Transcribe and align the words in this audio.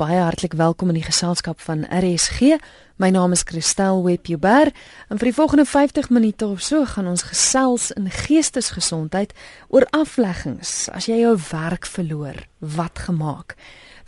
baie 0.00 0.16
hartlik 0.16 0.54
welkom 0.56 0.88
in 0.88 0.96
die 0.96 1.04
geselskap 1.04 1.60
van 1.60 1.82
RSG. 1.92 2.56
My 2.96 3.10
naam 3.12 3.34
is 3.36 3.42
Christel 3.44 3.98
Webber 4.06 4.70
en 5.12 5.18
vir 5.20 5.28
die 5.28 5.34
volgende 5.36 5.66
50 5.68 6.08
minute 6.08 6.46
of 6.46 6.62
so 6.64 6.86
gaan 6.88 7.10
ons 7.10 7.26
gesels 7.28 7.90
in 7.92 8.08
geestesgesondheid 8.08 9.34
oor 9.68 9.84
afleggings. 9.92 10.88
As 10.96 11.10
jy 11.10 11.18
jou 11.20 11.34
werk 11.50 11.84
verloor, 11.84 12.38
wat 12.64 13.02
gemaak? 13.08 13.58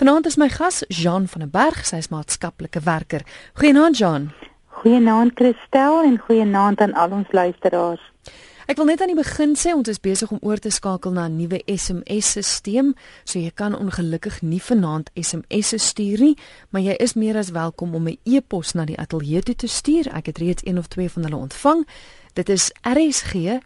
Vanaand 0.00 0.30
is 0.32 0.40
my 0.40 0.48
gas 0.48 0.80
Jean 0.88 1.28
van 1.28 1.44
der 1.44 1.52
Berg, 1.52 1.84
sy 1.84 2.00
is 2.00 2.08
maatskaplike 2.08 2.80
werker. 2.88 3.26
Goeienaand 3.60 4.00
Jean. 4.00 4.30
Goeienaand 4.80 5.36
Christel 5.36 6.06
en 6.08 6.16
goeienaand 6.24 6.80
aan 6.80 6.96
al 6.96 7.20
ons 7.20 7.36
luisteraars. 7.36 8.11
Ek 8.72 8.78
wil 8.80 8.86
net 8.88 9.02
aan 9.04 9.10
die 9.12 9.18
begin 9.18 9.50
sê 9.52 9.74
ons 9.76 9.90
is 9.92 9.98
besig 10.00 10.30
om 10.32 10.38
oor 10.48 10.56
te 10.56 10.70
skakel 10.72 11.12
na 11.12 11.26
'n 11.28 11.36
nuwe 11.36 11.60
SMS-stelsel, 11.68 12.94
so 13.24 13.38
jy 13.38 13.50
kan 13.54 13.76
ongelukkig 13.76 14.40
nie 14.40 14.62
vanaand 14.62 15.10
SMS'e 15.14 15.78
stuur 15.78 16.20
nie, 16.20 16.36
maar 16.70 16.80
jy 16.80 16.96
is 16.96 17.12
meer 17.12 17.36
as 17.36 17.50
welkom 17.50 17.94
om 17.94 18.08
'n 18.08 18.18
e-pos 18.24 18.72
na 18.72 18.84
die 18.84 18.98
ateljee 18.98 19.42
toe 19.42 19.54
te 19.54 19.66
stuur. 19.66 20.08
Ek 20.08 20.26
het 20.26 20.38
reeds 20.38 20.62
een 20.64 20.78
of 20.78 20.86
twee 20.86 21.10
van 21.10 21.22
hulle 21.22 21.36
ontvang. 21.36 21.86
Dit 22.32 22.48
is 22.48 22.72
rsg.co.za 22.80 23.60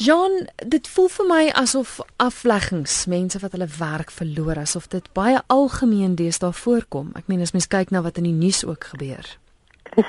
Jean, 0.00 0.48
dit 0.56 0.88
voel 0.88 1.08
vir 1.12 1.26
my 1.28 1.42
asof 1.60 1.98
afleggings, 2.16 3.04
mense 3.06 3.38
wat 3.42 3.52
hulle 3.52 3.68
werk 3.78 4.10
verloor, 4.10 4.56
asof 4.62 4.86
dit 4.88 5.04
baie 5.12 5.42
algemeen 5.52 6.14
deesdae 6.16 6.54
voorkom. 6.56 7.10
Ek 7.20 7.28
meen 7.28 7.44
as 7.44 7.52
mens 7.52 7.68
kyk 7.68 7.92
na 7.92 8.00
wat 8.06 8.16
in 8.16 8.30
die 8.30 8.36
nuus 8.36 8.62
ook 8.64 8.86
gebeur. 8.94 9.28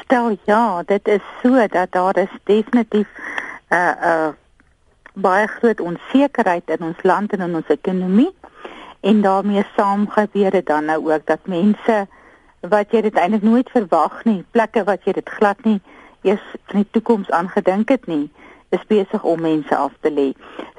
Stel 0.06 0.38
ja, 0.48 0.84
dit 0.88 1.08
is 1.08 1.26
so 1.42 1.68
dat 1.68 1.92
daar 1.92 2.18
is 2.18 2.32
definitief 2.48 3.08
'n 3.12 3.76
uh, 3.76 3.92
'n 3.92 4.08
uh, 4.08 4.32
baie 5.14 5.48
groot 5.48 5.80
onsekerheid 5.80 6.70
in 6.70 6.88
ons 6.88 7.04
land 7.04 7.34
en 7.34 7.42
in 7.42 7.56
ons 7.56 7.68
ekonomie 7.68 8.32
en 9.02 9.22
daarmee 9.22 9.64
saam 9.76 10.08
gebeur 10.10 10.52
dit 10.52 10.66
dan 10.66 10.86
nou 10.86 11.12
ook 11.12 11.26
dat 11.26 11.40
mense 11.46 12.08
wat 12.60 12.92
jy 12.92 13.02
dit 13.02 13.16
eintlik 13.16 13.42
nooit 13.42 13.70
verwag 13.70 14.24
nie, 14.24 14.46
plekke 14.52 14.84
wat 14.84 15.04
jy 15.04 15.14
dit 15.18 15.30
glad 15.30 15.64
nie 15.66 15.82
eers 16.22 16.44
in 16.72 16.84
die 16.84 16.88
toekoms 16.92 17.30
aangedink 17.30 17.90
het 17.90 18.06
nie, 18.08 18.30
is 18.70 18.84
besig 18.88 19.24
om 19.24 19.42
mense 19.42 19.76
af 19.76 19.94
te 20.00 20.12
lê. 20.12 20.32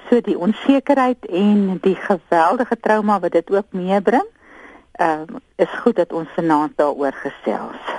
So 0.08 0.20
die 0.20 0.38
onsekerheid 0.38 1.26
en 1.28 1.78
die 1.84 1.96
geweldige 1.96 2.76
trauma 2.80 3.18
wat 3.20 3.32
dit 3.32 3.50
ook 3.50 3.72
meebring, 3.76 4.28
ehm 4.92 5.36
uh, 5.36 5.40
is 5.56 5.72
goed 5.82 5.96
dat 5.96 6.12
ons 6.12 6.28
vanaand 6.34 6.76
daaroor 6.76 7.12
gesels. 7.12 7.92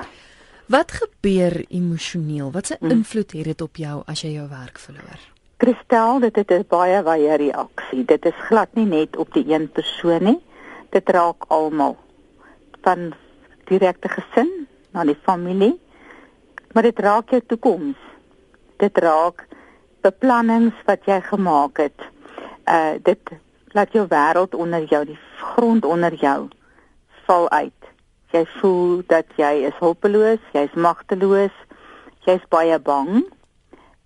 Wat 0.66 0.92
gebeur 0.92 1.66
emosioneel? 1.70 2.52
Wat 2.52 2.68
se 2.68 2.76
hmm. 2.80 2.90
invloed 2.90 3.32
het 3.32 3.44
dit 3.44 3.62
op 3.62 3.76
jou 3.76 4.02
as 4.06 4.22
jy 4.22 4.34
jou 4.38 4.50
werk 4.50 4.80
verloor? 4.80 5.20
Kristel, 5.58 6.20
dit 6.20 6.36
het 6.36 6.52
'n 6.52 6.66
baie 6.68 7.04
wye 7.04 7.36
reaksie. 7.36 8.06
Dit 8.06 8.26
is 8.26 8.40
glad 8.48 8.74
nie 8.74 8.86
net 8.86 9.18
op 9.18 9.34
die 9.34 9.54
een 9.54 9.72
persoon 9.72 10.24
nie. 10.24 10.40
Dit 10.90 11.10
raak 11.10 11.44
almal 11.48 11.98
van 12.82 13.14
direkte 13.66 14.10
gesin 14.10 14.68
na 14.92 15.03
die 15.03 15.18
familie 15.24 15.80
maar 16.73 16.84
dit 16.84 17.00
raak 17.00 17.29
jou 17.29 17.41
toekoms. 17.47 17.97
Dit 18.81 18.97
raak 18.97 19.45
beplannings 20.01 20.75
wat 20.85 21.06
jy 21.06 21.22
gemaak 21.22 21.78
het. 21.78 22.06
Uh 22.66 22.97
dit 23.01 23.34
laat 23.73 23.94
jou 23.94 24.06
wêreld 24.09 24.56
onder 24.56 24.84
jou, 24.89 25.06
die 25.06 25.19
grond 25.38 25.85
onder 25.85 26.13
jou 26.13 26.50
val 27.25 27.50
uit. 27.50 27.89
Jy 28.34 28.45
voel 28.59 29.01
dat 29.07 29.25
jy 29.38 29.53
is 29.69 29.78
hulpeloos, 29.79 30.41
jy's 30.53 30.73
magteloos, 30.73 31.53
jy's 32.25 32.44
baie 32.50 32.79
bang, 32.79 33.23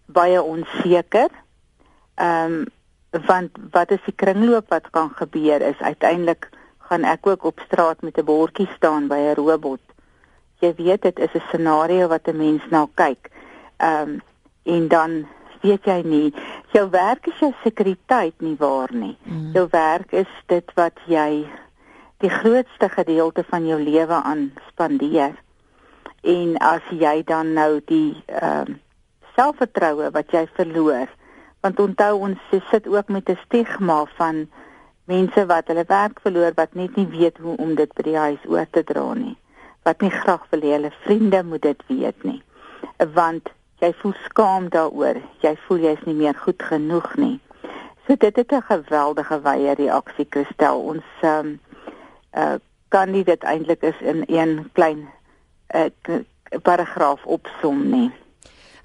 baie 0.05 0.41
onseker. 0.43 1.31
Ehm 2.15 2.59
um, 2.61 2.65
want 3.25 3.55
wat 3.71 3.91
is 3.91 4.03
die 4.05 4.13
kringloop 4.15 4.69
wat 4.69 4.89
kan 4.91 5.09
gebeur 5.15 5.61
is 5.61 5.79
uiteindelik 5.79 6.49
gaan 6.89 7.03
ek 7.03 7.27
ook 7.27 7.43
op 7.43 7.59
straat 7.65 8.01
met 8.01 8.17
'n 8.17 8.25
bordjie 8.25 8.69
staan 8.75 9.07
by 9.07 9.15
'n 9.15 9.35
robot 9.35 9.79
jy 10.59 10.73
weet 10.77 11.01
dit 11.01 11.19
is 11.19 11.33
'n 11.33 11.43
scenario 11.47 12.07
wat 12.07 12.27
'n 12.27 12.37
mens 12.37 12.63
na 12.69 12.87
kyk. 12.93 13.29
Ehm 13.77 14.09
um, 14.09 14.21
en 14.63 14.87
dan 14.87 15.27
weet 15.61 15.85
jy 15.85 16.01
nie 16.05 16.33
jou 16.71 16.89
werk 16.89 17.27
is 17.27 17.39
jou 17.39 17.53
sekuriteit 17.63 18.41
nie 18.41 18.55
waar 18.59 18.93
nie. 18.93 19.17
Mm. 19.23 19.51
Jou 19.53 19.67
werk 19.71 20.11
is 20.11 20.31
dit 20.45 20.71
wat 20.75 20.99
jy 21.05 21.47
die 22.17 22.29
grootste 22.29 22.89
gedeelte 22.89 23.43
van 23.43 23.67
jou 23.67 23.79
lewe 23.81 24.13
aan 24.23 24.51
spandeer. 24.67 25.35
En 26.21 26.57
as 26.57 26.81
jy 26.89 27.23
dan 27.23 27.53
nou 27.53 27.81
die 27.85 28.23
ehm 28.25 28.67
um, 28.67 28.79
selfvertroue 29.37 30.11
wat 30.11 30.31
jy 30.31 30.47
verloor, 30.53 31.07
want 31.61 31.79
onthou 31.79 32.13
ons 32.19 32.39
sit 32.71 32.87
ook 32.87 33.07
met 33.07 33.29
'n 33.29 33.37
stigma 33.45 34.05
van 34.17 34.47
mense 35.05 35.45
wat 35.45 35.67
hulle 35.67 35.83
werk 35.87 36.19
verloor 36.19 36.51
wat 36.55 36.73
net 36.73 36.95
nie 36.95 37.07
weet 37.07 37.37
hoe 37.37 37.57
om 37.57 37.75
dit 37.75 37.93
by 37.93 38.03
die 38.03 38.17
huis 38.17 38.43
oor 38.47 38.65
te 38.71 38.83
dra 38.83 39.13
nie 39.13 39.37
wat 39.87 40.03
nie 40.03 40.11
graag 40.11 40.43
wil 40.51 40.65
hê 40.65 40.73
hulle 40.75 40.91
vriende 41.05 41.43
moet 41.47 41.63
dit 41.63 41.83
weet 41.87 42.23
nie. 42.27 42.41
Want 43.15 43.51
jy 43.79 43.93
voel 44.01 44.15
skaam 44.25 44.69
daaroor. 44.73 45.21
Jy 45.43 45.53
voel 45.67 45.83
jy's 45.85 46.03
nie 46.09 46.17
meer 46.17 46.35
goed 46.35 46.63
genoeg 46.69 47.13
nie. 47.15 47.37
So 48.05 48.15
dit 48.15 48.35
het 48.35 48.51
'n 48.51 48.67
geweldige 48.71 49.37
wye 49.47 49.73
reaksie 49.79 50.27
gestel. 50.29 50.79
Ons 50.91 51.07
ehm 51.21 51.45
um, 51.45 51.59
uh 52.43 52.55
kan 52.89 53.11
nie 53.11 53.23
dit 53.23 53.43
eintlik 53.43 53.81
is 53.81 53.99
in 53.99 54.23
een 54.27 54.69
klein 54.73 55.09
uh 55.75 56.19
paragraaf 56.61 57.25
opsom 57.25 57.89
nie. 57.89 58.11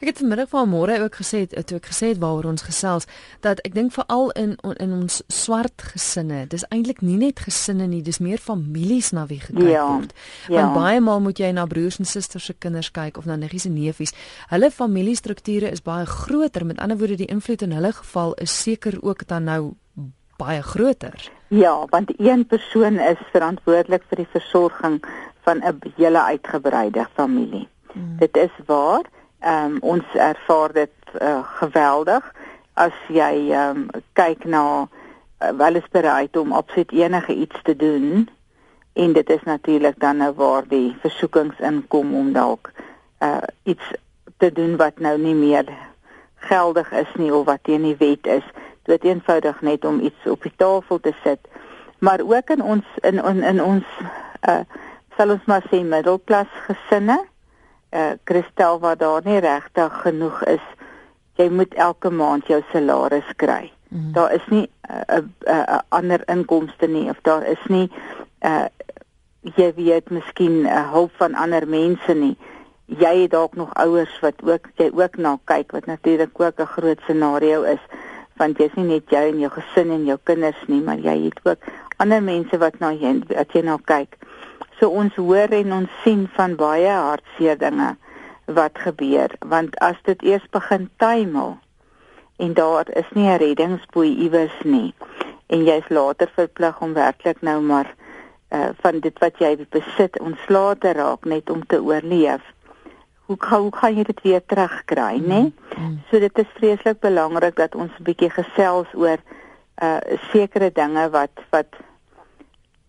Ek 0.02 0.08
het 0.08 0.18
vanmiddag 0.18 0.48
van 0.50 0.66
môre 0.66 0.96
ook 0.98 1.14
gesê 1.20 1.44
toe 1.46 1.76
ek 1.78 1.84
gesê 1.86 2.08
het 2.10 2.18
waaroor 2.18 2.48
ons 2.50 2.64
gesels 2.66 3.04
dat 3.44 3.60
ek 3.62 3.76
dink 3.76 3.92
veral 3.94 4.32
in 4.34 4.56
in 4.82 4.94
ons 4.96 5.20
swart 5.30 5.84
gesinne, 5.92 6.40
dis 6.50 6.64
eintlik 6.74 7.04
nie 7.06 7.20
net 7.20 7.38
gesinne 7.38 7.86
nie, 7.86 8.00
dis 8.02 8.18
meer 8.18 8.42
families 8.42 9.12
na 9.14 9.28
wie 9.30 9.38
gekyk 9.38 9.70
ja, 9.70 9.84
word. 9.86 10.10
Want 10.48 10.58
ja. 10.58 10.72
baie 10.74 10.98
maal 11.00 11.22
moet 11.22 11.38
jy 11.38 11.52
na 11.54 11.68
broers 11.70 12.00
en 12.02 12.10
susters 12.10 12.50
se 12.50 12.58
kinders 12.58 12.90
kyk 12.90 13.22
of 13.22 13.30
na 13.30 13.38
niggies 13.38 13.68
en 13.70 13.78
neefies. 13.78 14.14
Hulle 14.50 14.72
familiestrukture 14.74 15.70
is 15.70 15.86
baie 15.86 16.06
groter. 16.06 16.66
Met 16.66 16.82
ander 16.82 16.98
woorde, 16.98 17.20
die 17.22 17.30
invloed 17.30 17.62
in 17.62 17.78
hulle 17.78 17.94
geval 17.94 18.34
is 18.42 18.58
seker 18.62 18.98
ook 19.06 19.22
dan 19.30 19.46
nou 19.46 19.62
baie 20.42 20.66
groter. 20.66 21.30
Ja, 21.54 21.78
want 21.94 22.10
een 22.18 22.46
persoon 22.46 22.98
is 22.98 23.22
verantwoordelik 23.30 24.02
vir 24.10 24.24
die 24.26 24.30
versorging 24.34 24.98
van 25.46 25.62
'n 25.62 25.78
hele 25.94 26.22
uitgebreide 26.22 27.06
familie. 27.14 27.68
Hmm. 27.92 28.16
Dit 28.18 28.36
is 28.36 28.50
waar 28.66 29.06
Ehm 29.42 29.64
um, 29.64 29.78
ons 29.80 30.04
ervaar 30.14 30.72
dit 30.72 30.90
uh, 31.20 31.42
geweldig. 31.58 32.34
As 32.74 32.94
jy 33.08 33.50
ehm 33.50 33.76
um, 33.76 34.02
kyk 34.12 34.44
na 34.44 34.86
uh, 34.86 35.48
wel 35.58 35.74
is 35.74 35.88
bereid 35.90 36.36
om 36.36 36.52
absoluut 36.52 36.92
enige 36.92 37.34
iets 37.34 37.62
te 37.62 37.76
doen 37.76 38.28
en 38.92 39.12
dit 39.12 39.30
is 39.30 39.42
natuurlik 39.42 39.98
dan 39.98 40.16
nou 40.16 40.32
waar 40.34 40.68
die 40.68 40.96
versoekings 41.00 41.58
inkom 41.58 42.14
om 42.14 42.32
dalk 42.32 42.70
uh, 43.18 43.42
iets 43.62 43.90
te 44.36 44.52
doen 44.52 44.76
wat 44.76 44.98
nou 44.98 45.18
nie 45.18 45.34
meer 45.34 45.64
geldig 46.36 46.92
is 46.92 47.10
nie 47.14 47.34
of 47.34 47.44
wat 47.46 47.64
teen 47.66 47.82
die 47.82 47.96
wet 47.98 48.26
is. 48.26 48.46
Dit 48.82 49.04
eenvoudig 49.04 49.60
net 49.60 49.84
om 49.84 50.00
iets 50.00 50.26
op 50.26 50.42
die 50.42 50.54
tafel 50.56 51.00
te 51.00 51.14
sit. 51.22 51.38
Maar 51.98 52.20
ook 52.22 52.50
in 52.50 52.62
ons 52.62 52.86
in 53.00 53.24
in, 53.24 53.42
in 53.42 53.62
ons 53.62 53.84
uh, 54.48 54.62
sal 55.16 55.34
ons 55.34 55.44
maar 55.50 55.66
sê 55.70 55.82
middelklas 55.82 56.50
gesinne 56.70 57.18
uh 57.92 58.12
kristal 58.24 58.80
wat 58.80 58.98
daar 58.98 59.20
nie 59.24 59.38
regtig 59.38 60.00
genoeg 60.02 60.42
is. 60.44 60.64
Jy 61.36 61.48
moet 61.48 61.74
elke 61.74 62.10
maand 62.10 62.46
jou 62.46 62.62
salaris 62.72 63.32
kry. 63.36 63.72
Mm 63.88 63.98
-hmm. 63.98 64.12
Daar 64.12 64.32
is 64.34 64.46
nie 64.48 64.68
'n 64.88 64.92
uh, 64.92 65.16
'n 65.18 65.32
uh, 65.46 65.56
uh, 65.56 65.78
ander 65.88 66.22
inkomste 66.26 66.86
nie 66.86 67.10
of 67.10 67.18
daar 67.22 67.46
is 67.46 67.64
nie 67.68 67.90
uh 68.40 68.66
jy 69.40 69.72
weet 69.74 70.10
miskien 70.10 70.64
uh, 70.64 70.90
hulp 70.90 71.10
van 71.16 71.34
ander 71.34 71.68
mense 71.68 72.14
nie. 72.14 72.36
Jy 72.86 73.22
het 73.22 73.30
dalk 73.30 73.54
nog 73.54 73.74
ouers 73.74 74.20
wat 74.20 74.42
ook 74.44 74.68
jy 74.76 74.90
ook 74.94 75.16
na 75.16 75.38
kyk 75.44 75.72
wat 75.72 75.86
natuurlik 75.86 76.40
ook 76.40 76.60
'n 76.60 76.66
groot 76.66 77.00
scenario 77.00 77.62
is 77.62 77.80
want 78.36 78.58
jy's 78.58 78.74
nie 78.74 78.84
net 78.84 79.10
jy 79.10 79.28
en 79.30 79.38
jou 79.38 79.50
gesin 79.50 79.90
en 79.90 80.04
jou 80.04 80.18
kinders 80.22 80.62
nie, 80.66 80.80
maar 80.82 80.98
jy 80.98 81.24
het 81.24 81.40
ook 81.42 81.58
ander 82.02 82.22
mense 82.22 82.58
wat 82.58 82.78
na 82.82 82.90
jy 82.92 83.18
wat 83.28 83.52
jy 83.54 83.62
na 83.62 83.76
kyk. 83.84 84.16
So 84.82 84.90
ons 84.98 85.14
hoor 85.14 85.52
en 85.54 85.72
ons 85.76 85.90
sien 86.02 86.24
van 86.34 86.56
baie 86.58 86.90
hartseer 86.90 87.54
dinge 87.60 87.92
wat 88.50 88.80
gebeur 88.82 89.30
want 89.52 89.76
as 89.78 90.00
dit 90.08 90.24
eers 90.26 90.48
begin 90.50 90.88
tuimel 90.98 91.52
en 92.42 92.56
daar 92.58 92.90
is 92.98 93.12
nie 93.14 93.28
'n 93.30 93.38
reddingsboei 93.38 94.10
iewers 94.24 94.56
nie 94.64 94.90
en 95.46 95.62
jy's 95.68 95.88
later 95.88 96.30
verplig 96.34 96.80
om 96.80 96.96
werklik 96.98 97.42
nou 97.42 97.60
maar 97.60 97.94
uh 98.50 98.72
van 98.82 98.98
dit 98.98 99.22
wat 99.22 99.38
jy 99.38 99.52
besit 99.70 100.18
ontslae 100.18 100.74
te 100.78 100.92
raak 100.92 101.24
net 101.24 101.50
om 101.50 101.62
te 101.66 101.78
oorleef. 101.82 102.42
Hoe 103.26 103.36
kan 103.36 103.60
hoe 103.60 103.70
kan 103.70 103.94
jy 103.94 104.02
dit 104.02 104.20
weer 104.22 104.42
terugkry, 104.46 105.16
mm, 105.16 105.28
né? 105.28 105.52
Mm. 105.78 106.02
So 106.10 106.18
dit 106.18 106.38
is 106.38 106.50
vreeslik 106.58 107.00
belangrik 107.00 107.56
dat 107.56 107.74
ons 107.74 107.92
'n 107.98 108.02
bietjie 108.02 108.30
gesels 108.30 108.90
oor 108.94 109.18
uh 109.82 110.00
sekere 110.32 110.72
dinge 110.72 111.10
wat 111.10 111.30
wat 111.50 111.70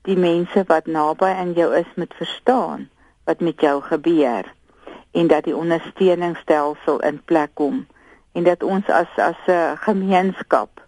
die 0.07 0.17
mense 0.17 0.63
wat 0.67 0.85
naby 0.85 1.31
aan 1.31 1.53
jou 1.53 1.69
is 1.75 1.89
moet 1.95 2.13
verstaan 2.19 2.89
wat 3.23 3.39
met 3.39 3.61
jou 3.61 3.81
gebeur 3.81 4.47
en 5.11 5.27
dat 5.27 5.43
die 5.43 5.55
ondersteuningsstelsel 5.55 6.99
in 6.99 7.21
plek 7.25 7.53
kom 7.53 7.85
en 8.31 8.43
dat 8.43 8.63
ons 8.63 8.89
as 8.89 9.11
as 9.15 9.41
'n 9.47 9.77
gemeenskap 9.77 10.81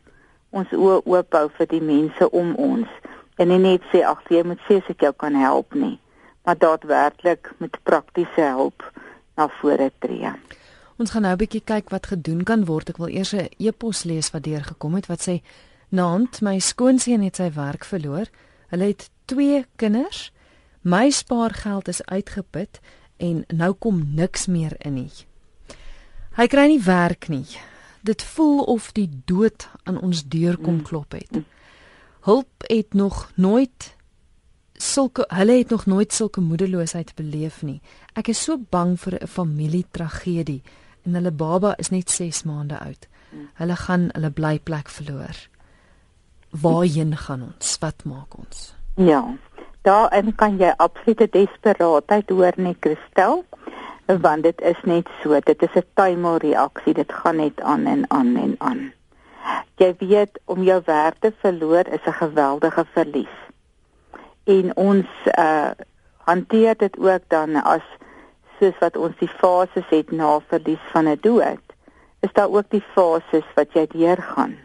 ons 0.49 0.71
oë 0.71 1.01
oop 1.05 1.33
hou 1.33 1.49
vir 1.57 1.67
die 1.67 1.81
mense 1.81 2.29
om 2.31 2.55
ons 2.55 2.87
en 3.35 3.47
nie 3.47 3.59
net 3.59 3.81
sê 3.91 4.03
ag 4.03 4.23
jy 4.29 4.43
moet 4.43 4.59
sê 4.67 4.77
as 4.83 4.89
ek 4.89 5.01
jou 5.01 5.13
kan 5.13 5.35
help 5.35 5.73
nie 5.73 5.99
maar 6.45 6.57
daadwerklik 6.57 7.53
met 7.57 7.77
praktiese 7.83 8.41
hulp 8.41 8.91
na 9.35 9.49
vore 9.49 9.91
tree. 9.99 10.31
Ons 10.97 11.11
gaan 11.11 11.21
nou 11.21 11.33
'n 11.33 11.37
bietjie 11.37 11.63
kyk 11.63 11.89
wat 11.89 12.05
gedoen 12.05 12.43
kan 12.43 12.65
word. 12.65 12.89
Ek 12.89 12.97
wil 12.97 13.07
eers 13.07 13.33
'n 13.33 13.49
e-pos 13.57 14.03
lees 14.03 14.31
wat 14.31 14.43
deur 14.43 14.63
gekom 14.63 14.95
het 14.95 15.05
wat 15.05 15.27
sê 15.27 15.41
Naand, 15.89 16.41
my 16.41 16.59
skoonseun 16.59 17.21
het 17.21 17.35
sy 17.35 17.51
werk 17.53 17.85
verloor. 17.85 18.25
Hulle 18.67 18.91
het 18.91 19.09
twee 19.25 19.65
kinders. 19.75 20.31
My 20.81 21.09
spaargeld 21.09 21.87
is 21.87 22.05
uitgeput 22.05 22.79
en 23.17 23.43
nou 23.47 23.73
kom 23.73 24.03
niks 24.15 24.45
meer 24.45 24.75
in 24.79 24.93
nie. 24.93 25.11
Hy 26.35 26.47
kry 26.51 26.67
nie 26.67 26.81
werk 26.83 27.29
nie. 27.31 27.45
Dit 28.05 28.21
voel 28.35 28.63
of 28.69 28.91
die 28.93 29.09
dood 29.25 29.67
aan 29.83 29.97
ons 30.01 30.25
deur 30.29 30.57
kom 30.61 30.81
klop 30.85 31.15
het. 31.15 31.41
Hulp 32.27 32.67
het 32.67 32.93
nog 32.93 33.31
nooit 33.35 33.95
sulke 34.75 35.23
hulle 35.31 35.57
het 35.57 35.69
nog 35.69 35.85
nooit 35.85 36.13
sulke 36.13 36.41
moedeloosheid 36.41 37.15
beleef 37.15 37.61
nie. 37.63 37.81
Ek 38.13 38.27
is 38.27 38.43
so 38.43 38.57
bang 38.57 38.99
vir 38.99 39.17
'n 39.21 39.27
familietragedie 39.27 40.61
en 41.05 41.13
hulle 41.13 41.31
baba 41.31 41.75
is 41.77 41.89
net 41.89 42.09
6 42.09 42.43
maande 42.43 42.79
oud. 42.79 43.07
Hulle 43.53 43.75
gaan 43.75 44.09
hulle 44.13 44.31
blyplek 44.31 44.89
verloor. 44.89 45.35
Waarheen 46.61 47.17
gaan 47.17 47.41
ons? 47.41 47.77
Wat 47.79 48.03
maak 48.03 48.37
ons? 48.37 48.75
Ja. 48.95 49.23
Daarin 49.81 50.35
kan 50.35 50.57
jy 50.57 50.71
absolute 50.77 51.27
desperaatheid 51.29 52.29
hoor 52.29 52.55
nie, 52.57 52.77
Christel, 52.79 53.43
want 54.05 54.43
dit 54.43 54.61
is 54.61 54.79
net 54.83 55.09
so, 55.21 55.39
dit 55.39 55.61
is 55.61 55.75
'n 55.75 55.85
tuimel 55.93 56.37
reaksie, 56.37 56.93
dit 56.93 57.11
gaan 57.11 57.35
net 57.35 57.61
aan 57.61 57.85
en 57.85 58.05
aan 58.09 58.35
en 58.35 58.55
aan. 58.57 58.93
Jy 59.77 59.95
weet 59.99 60.39
om 60.45 60.63
jou 60.63 60.81
werk 60.85 61.15
te 61.19 61.33
verloor 61.41 61.87
is 61.87 62.05
'n 62.05 62.17
geweldige 62.23 62.85
verlies. 62.93 63.35
En 64.43 64.75
ons 64.77 65.07
uh 65.37 65.71
hanteer 66.25 66.77
dit 66.77 66.97
ook 66.97 67.21
dan 67.27 67.55
as 67.63 67.85
soos 68.59 68.77
wat 68.79 68.97
ons 68.97 69.17
die 69.19 69.29
fases 69.29 69.85
het 69.89 70.11
na 70.11 70.39
verlies 70.47 70.85
van 70.93 71.07
'n 71.07 71.17
dood. 71.21 71.65
Is 72.19 72.33
daar 72.33 72.49
ook 72.49 72.69
die 72.69 72.83
fases 72.93 73.45
wat 73.55 73.73
jy 73.73 73.87
deurgaan? 73.87 74.64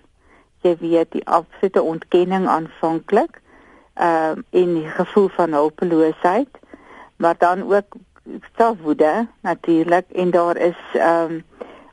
Jy 0.60 0.76
weet 0.80 1.12
die 1.12 1.26
absolute 1.26 1.82
ontkenning 1.82 2.48
aanvanklik 2.48 3.40
ehm 3.94 4.38
uh, 4.54 4.60
en 4.62 4.74
die 4.74 4.88
gevoel 4.88 5.28
van 5.28 5.52
hulpeloosheid, 5.52 6.58
maar 7.16 7.34
dan 7.38 7.62
ook 7.72 7.96
selfwoede 8.56 9.26
natuurlik 9.40 10.06
en 10.10 10.30
daar 10.30 10.56
is 10.56 10.80
ehm 10.92 11.32
um, 11.32 11.44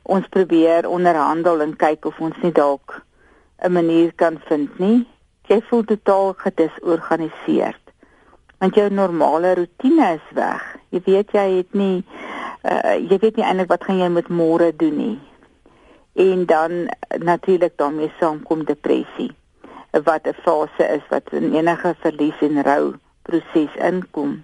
ons 0.02 0.28
probeer 0.28 0.88
onderhandel 0.88 1.60
en 1.60 1.76
kyk 1.76 2.04
of 2.04 2.20
ons 2.20 2.36
nie 2.42 2.52
dalk 2.52 3.02
'n 3.62 3.72
manier 3.72 4.12
kan 4.14 4.40
vind 4.48 4.78
nie. 4.78 5.08
Jy 5.42 5.60
voel 5.68 5.84
totaal 5.84 6.32
gedisorganiseerd. 6.36 7.80
Want 8.58 8.74
jou 8.74 8.90
normale 8.90 9.54
rotine 9.54 10.12
is 10.14 10.28
weg. 10.34 10.76
Jy 10.88 11.00
weet 11.04 11.32
jy 11.32 11.56
het 11.56 11.72
nie 11.72 12.04
uh, 12.62 12.94
jy 13.10 13.18
weet 13.18 13.36
nie 13.36 13.44
eintlik 13.44 13.68
wat 13.68 13.84
gaan 13.84 13.98
jy 13.98 14.08
met 14.08 14.28
môre 14.28 14.70
doen 14.76 14.96
nie. 14.96 15.18
En 16.18 16.46
dan 16.46 16.72
natuurlik 17.18 17.76
daarmee 17.76 18.12
saamkom 18.18 18.64
depressie 18.64 19.32
wat 19.90 20.26
'n 20.26 20.34
fase 20.42 20.84
is 20.96 21.04
wat 21.08 21.32
in 21.32 21.54
enige 21.54 21.94
verlies 21.98 22.40
en 22.40 22.62
rou 22.62 22.94
proses 23.22 23.74
inkom. 23.90 24.42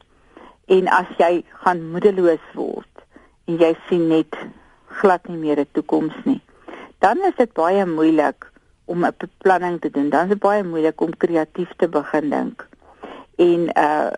En 0.67 0.89
as 0.89 1.11
jy 1.17 1.45
gaan 1.63 1.91
moedeloos 1.91 2.47
word 2.55 2.95
en 3.45 3.57
jy 3.57 3.77
sien 3.89 4.07
net 4.07 4.37
glad 4.87 5.29
nie 5.29 5.37
meer 5.37 5.59
'n 5.59 5.69
toekoms 5.73 6.15
nie, 6.25 6.41
dan 6.99 7.19
is 7.29 7.37
dit 7.37 7.53
baie 7.53 7.87
moeilik 7.87 8.51
om 8.85 9.05
'n 9.05 9.15
beplanning 9.19 9.81
te 9.81 9.91
doen. 9.91 10.09
Dan 10.11 10.23
is 10.23 10.29
dit 10.29 10.39
baie 10.39 10.65
moeilik 10.65 11.01
om 11.01 11.17
kreatief 11.17 11.71
te 11.77 11.89
begin 11.89 12.31
dink. 12.31 12.69
En 13.37 13.69
uh 13.77 14.11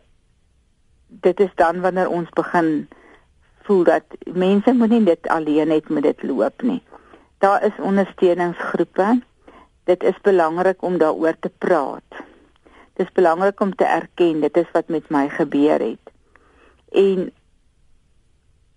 dit 1.08 1.40
is 1.40 1.54
dan 1.54 1.80
wanneer 1.80 2.08
ons 2.08 2.28
begin 2.28 2.88
voel 3.62 3.84
dat 3.84 4.04
mense 4.24 4.72
moet 4.72 4.88
nie 4.88 5.04
dit 5.04 5.28
alleen 5.28 5.68
net 5.68 5.88
met 5.88 6.02
dit 6.02 6.22
loop 6.22 6.62
nie. 6.62 6.82
Daar 7.46 7.64
is 7.64 7.78
ondersteuningsgroepe 7.78 9.20
dit 9.84 10.02
is 10.02 10.16
belangrik 10.22 10.82
om 10.82 10.98
daaroor 10.98 11.36
te 11.40 11.50
praat. 11.58 12.08
Dit 12.98 13.06
is 13.06 13.12
belangrik 13.12 13.60
om 13.60 13.74
te 13.74 13.84
erken 13.84 14.40
dit 14.40 14.56
is 14.56 14.72
wat 14.72 14.88
met 14.88 15.10
my 15.14 15.28
gebeur 15.28 15.84
het. 15.84 16.10
En 16.90 17.30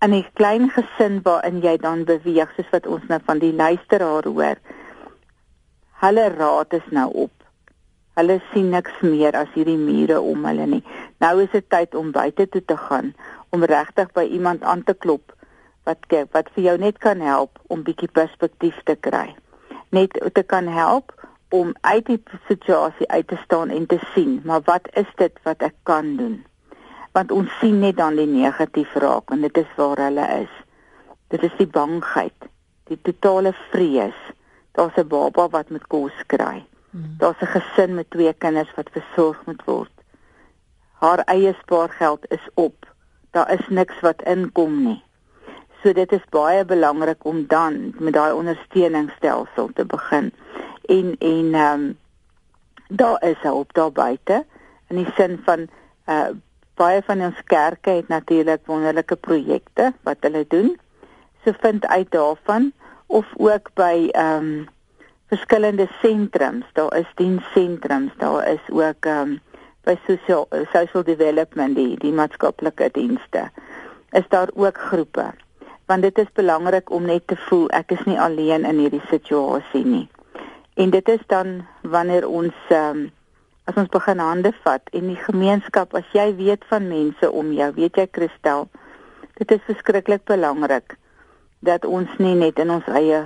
in 0.06 0.13
'n 0.18 0.27
klein 0.33 0.69
gesin 0.69 1.18
waarin 1.24 1.60
jy 1.66 1.77
dan 1.77 2.04
beweeg 2.04 2.54
soos 2.56 2.69
wat 2.69 2.86
ons 2.88 3.07
nou 3.07 3.19
van 3.25 3.39
die 3.39 3.54
luisteraar 3.54 4.27
hoor. 4.27 4.57
Hulle 6.04 6.27
raad 6.27 6.74
is 6.74 6.89
nou 6.89 7.10
op. 7.13 7.36
Hulle 8.13 8.42
sien 8.54 8.69
niks 8.69 9.01
meer 9.01 9.33
as 9.33 9.54
hierdie 9.54 9.81
mure 9.89 10.22
om 10.22 10.45
hulle 10.45 10.65
nie. 10.65 10.83
Nou 11.18 11.42
is 11.42 11.51
dit 11.51 11.69
tyd 11.69 11.95
om 11.95 12.12
buite 12.12 12.50
toe 12.50 12.65
te 12.65 12.77
gaan 12.77 13.13
om 13.50 13.63
regtig 13.63 14.12
by 14.12 14.24
iemand 14.24 14.63
aan 14.63 14.83
te 14.83 14.94
klop 14.94 15.38
wat 15.89 16.18
wat 16.38 16.56
vir 16.56 16.63
jou 16.69 16.77
net 16.77 16.97
kan 16.97 17.21
help 17.33 17.59
om 17.68 17.83
bietjie 17.83 18.12
perspektief 18.21 18.81
te 18.86 18.95
kry 19.09 19.27
net 19.89 20.13
te 20.33 20.44
kan 20.44 20.68
help 20.68 21.13
om 21.50 21.74
uit 21.81 22.06
die 22.06 22.24
situasie 22.47 23.07
uit 23.09 23.27
te 23.27 23.38
staan 23.44 23.69
en 23.69 23.86
te 23.86 23.97
sien, 24.13 24.41
maar 24.45 24.62
wat 24.65 24.89
is 24.94 25.09
dit 25.18 25.39
wat 25.44 25.63
ek 25.65 25.75
kan 25.83 26.15
doen? 26.18 26.38
Want 27.18 27.31
ons 27.33 27.53
sien 27.59 27.80
net 27.81 27.97
dan 27.97 28.19
die 28.19 28.30
negatief 28.30 28.94
raak 29.01 29.33
en 29.33 29.41
dit 29.41 29.57
is 29.57 29.71
waar 29.77 29.97
hulle 29.97 30.27
is. 30.44 30.51
Dit 31.33 31.44
is 31.44 31.56
die 31.57 31.69
bangheid, 31.69 32.50
die 32.89 33.00
totale 33.01 33.53
vrees. 33.71 34.19
Daar's 34.77 34.97
'n 34.97 35.07
baba 35.07 35.50
wat 35.50 35.69
met 35.69 35.88
kos 35.88 36.13
kry. 36.27 36.65
Hmm. 36.91 37.15
Daar's 37.18 37.41
'n 37.41 37.53
gesin 37.57 37.96
met 37.96 38.10
twee 38.10 38.34
kinders 38.34 38.74
wat 38.75 38.89
versorg 38.91 39.46
moet 39.46 39.63
word. 39.65 39.91
Haar 41.01 41.19
eie 41.25 41.53
spaargeld 41.62 42.31
is 42.31 42.46
op. 42.53 42.86
Daar 43.31 43.51
is 43.51 43.67
niks 43.69 44.00
wat 44.00 44.22
inkom 44.22 44.84
nie. 44.84 45.03
So 45.79 45.93
dit 45.95 46.12
is 46.12 46.24
baie 46.29 46.65
belangrik 46.67 47.24
om 47.24 47.45
dan 47.48 47.93
met 48.03 48.13
daai 48.13 48.33
ondersteuningsstelsel 48.36 49.69
te 49.74 49.86
begin. 49.86 50.33
En 50.91 51.15
en 51.19 51.53
ehm 51.53 51.74
um, 51.74 51.98
daar 52.89 53.24
is 53.24 53.38
hulp 53.41 53.74
daar 53.74 53.91
buite 53.91 54.45
in 54.89 54.95
die 54.95 55.12
sin 55.15 55.39
van 55.45 55.67
uh 56.05 56.36
baie 56.75 57.01
van 57.03 57.21
ons 57.21 57.39
kerke 57.43 57.89
het 57.89 58.07
natuurlik 58.07 58.62
wonderlike 58.65 59.15
projekte 59.15 59.93
wat 60.03 60.17
hulle 60.19 60.45
doen. 60.48 60.77
So 61.43 61.51
vind 61.59 61.88
uit 61.88 62.12
daarvan 62.12 62.71
of 63.07 63.25
ook 63.38 63.71
by 63.74 64.09
ehm 64.12 64.43
um, 64.43 64.67
verskillende 65.27 65.88
sentrums. 66.01 66.65
Daar 66.74 66.95
is 66.98 67.12
dienssentrums, 67.15 68.12
daar 68.17 68.48
is 68.48 68.69
ook 68.69 69.05
ehm 69.05 69.19
um, 69.19 69.39
by 69.83 69.95
social 70.07 70.48
social 70.74 71.03
development 71.03 71.75
die 71.75 71.98
die 71.98 72.12
maatskaplike 72.12 72.89
dienste. 72.91 73.51
Is 74.12 74.27
daar 74.27 74.50
ook 74.53 74.77
groepe 74.77 75.33
want 75.89 76.05
dit 76.05 76.17
is 76.22 76.29
belangrik 76.38 76.91
om 76.93 77.08
net 77.10 77.25
te 77.27 77.38
voel 77.48 77.65
ek 77.74 77.96
is 77.98 78.03
nie 78.05 78.19
alleen 78.22 78.65
in 78.69 78.77
hierdie 78.84 79.05
situasie 79.10 79.81
nie. 79.86 80.05
En 80.79 80.93
dit 80.93 81.10
is 81.10 81.24
dan 81.34 81.63
wanneer 81.81 82.27
ons 82.27 82.53
um, 82.69 83.08
as 83.69 83.77
ons 83.77 83.89
begin 83.93 84.22
hande 84.22 84.51
vat 84.63 84.93
en 84.93 85.10
die 85.10 85.17
gemeenskap 85.25 85.93
as 85.98 86.05
jy 86.13 86.29
weet 86.38 86.63
van 86.69 86.88
mense 86.89 87.31
om 87.41 87.51
jou, 87.58 87.72
weet 87.75 87.98
jy 87.98 88.05
Christel, 88.17 88.69
dit 89.41 89.51
is 89.55 89.65
verskriklik 89.65 90.24
belangrik 90.29 90.96
dat 91.65 91.86
ons 91.86 92.13
nie 92.22 92.36
net 92.38 92.62
in 92.62 92.72
ons 92.77 92.88
eie 93.01 93.25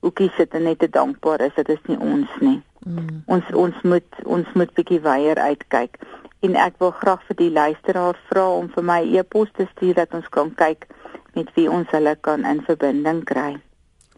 hoekie 0.00 0.30
sit 0.38 0.54
en 0.56 0.64
net 0.70 0.80
te 0.80 0.88
dankbaar 0.88 1.42
is 1.48 1.58
dit 1.58 1.74
is 1.74 1.82
nie 1.90 1.98
ons 1.98 2.38
nie. 2.40 2.60
Mm. 2.86 3.20
Ons 3.28 3.50
ons 3.52 3.82
moet 3.84 4.22
ons 4.24 4.54
moet 4.56 4.70
bietjie 4.78 5.02
weier 5.04 5.42
uitkyk 5.42 5.98
en 6.46 6.56
ek 6.56 6.78
wil 6.80 6.94
graag 7.02 7.26
vir 7.28 7.40
die 7.42 7.50
luisteraar 7.52 8.16
vra 8.30 8.46
om 8.56 8.70
vir 8.72 8.86
my 8.94 9.02
e-pos 9.20 9.50
te 9.58 9.66
stuur 9.74 9.98
dat 9.98 10.14
ons 10.16 10.30
kan 10.32 10.54
kyk 10.56 10.88
met 11.34 11.50
wie 11.54 11.70
ons 11.70 11.90
hulle 11.90 12.16
kan 12.20 12.44
in 12.44 12.62
verbinding 12.66 13.24
kry. 13.24 13.60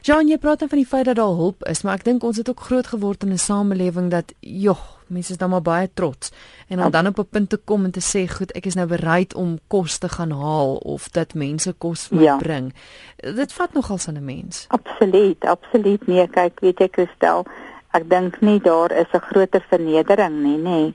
Jan, 0.03 0.29
jy 0.29 0.39
praat 0.39 0.59
dan 0.63 0.69
van 0.69 0.79
die 0.79 0.87
feit 0.87 1.05
dat 1.05 1.17
daar 1.17 1.35
hulp 1.39 1.65
is, 1.67 1.83
maar 1.83 1.99
ek 1.99 2.05
dink 2.05 2.23
ons 2.23 2.37
het 2.37 2.49
ook 2.49 2.61
groot 2.69 2.87
geword 2.87 3.23
in 3.23 3.33
'n 3.33 3.39
samelewing 3.39 4.11
dat 4.11 4.33
jog, 4.41 4.99
mense 5.07 5.33
is 5.33 5.39
dan 5.39 5.51
maar 5.51 5.63
baie 5.63 5.91
trots 5.95 6.33
en 6.69 6.85
om 6.85 6.91
dan 6.91 7.07
op 7.07 7.19
'n 7.19 7.29
punt 7.31 7.49
te 7.49 7.57
kom 7.57 7.85
en 7.85 7.91
te 7.91 8.01
sê, 8.01 8.29
"Goed, 8.31 8.53
ek 8.53 8.67
is 8.67 8.75
nou 8.75 8.87
bereid 8.87 9.35
om 9.35 9.59
kos 9.67 9.99
te 9.99 10.09
gaan 10.09 10.31
haal 10.31 10.77
of 10.77 11.09
dat 11.09 11.35
mense 11.35 11.73
kos 11.73 12.07
vir 12.07 12.17
my 12.17 12.25
ja. 12.25 12.37
bring." 12.37 12.75
Dit 13.17 13.53
vat 13.53 13.73
nogal 13.73 13.99
van 13.99 14.15
'n 14.15 14.25
mens. 14.25 14.67
Absoluut, 14.69 15.45
absoluut. 15.45 16.07
Nee, 16.07 16.29
kyk, 16.29 16.61
weet 16.61 16.79
jy, 16.79 16.89
Christel, 16.93 17.45
ek 17.91 18.11
dink 18.11 18.41
nie 18.41 18.61
daar 18.61 18.93
is 18.93 19.13
'n 19.13 19.21
groter 19.21 19.65
vernedering 19.69 20.43
nie, 20.43 20.59
nê, 20.59 20.95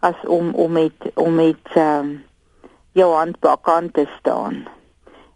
as 0.00 0.16
om 0.26 0.54
om 0.54 0.72
met 0.72 1.10
om 1.14 1.34
met 1.34 1.74
ehm 1.74 1.98
um, 1.98 2.24
jou 2.92 3.14
hand 3.14 3.38
bakant 3.40 3.94
te 3.94 4.06
staan. 4.18 4.66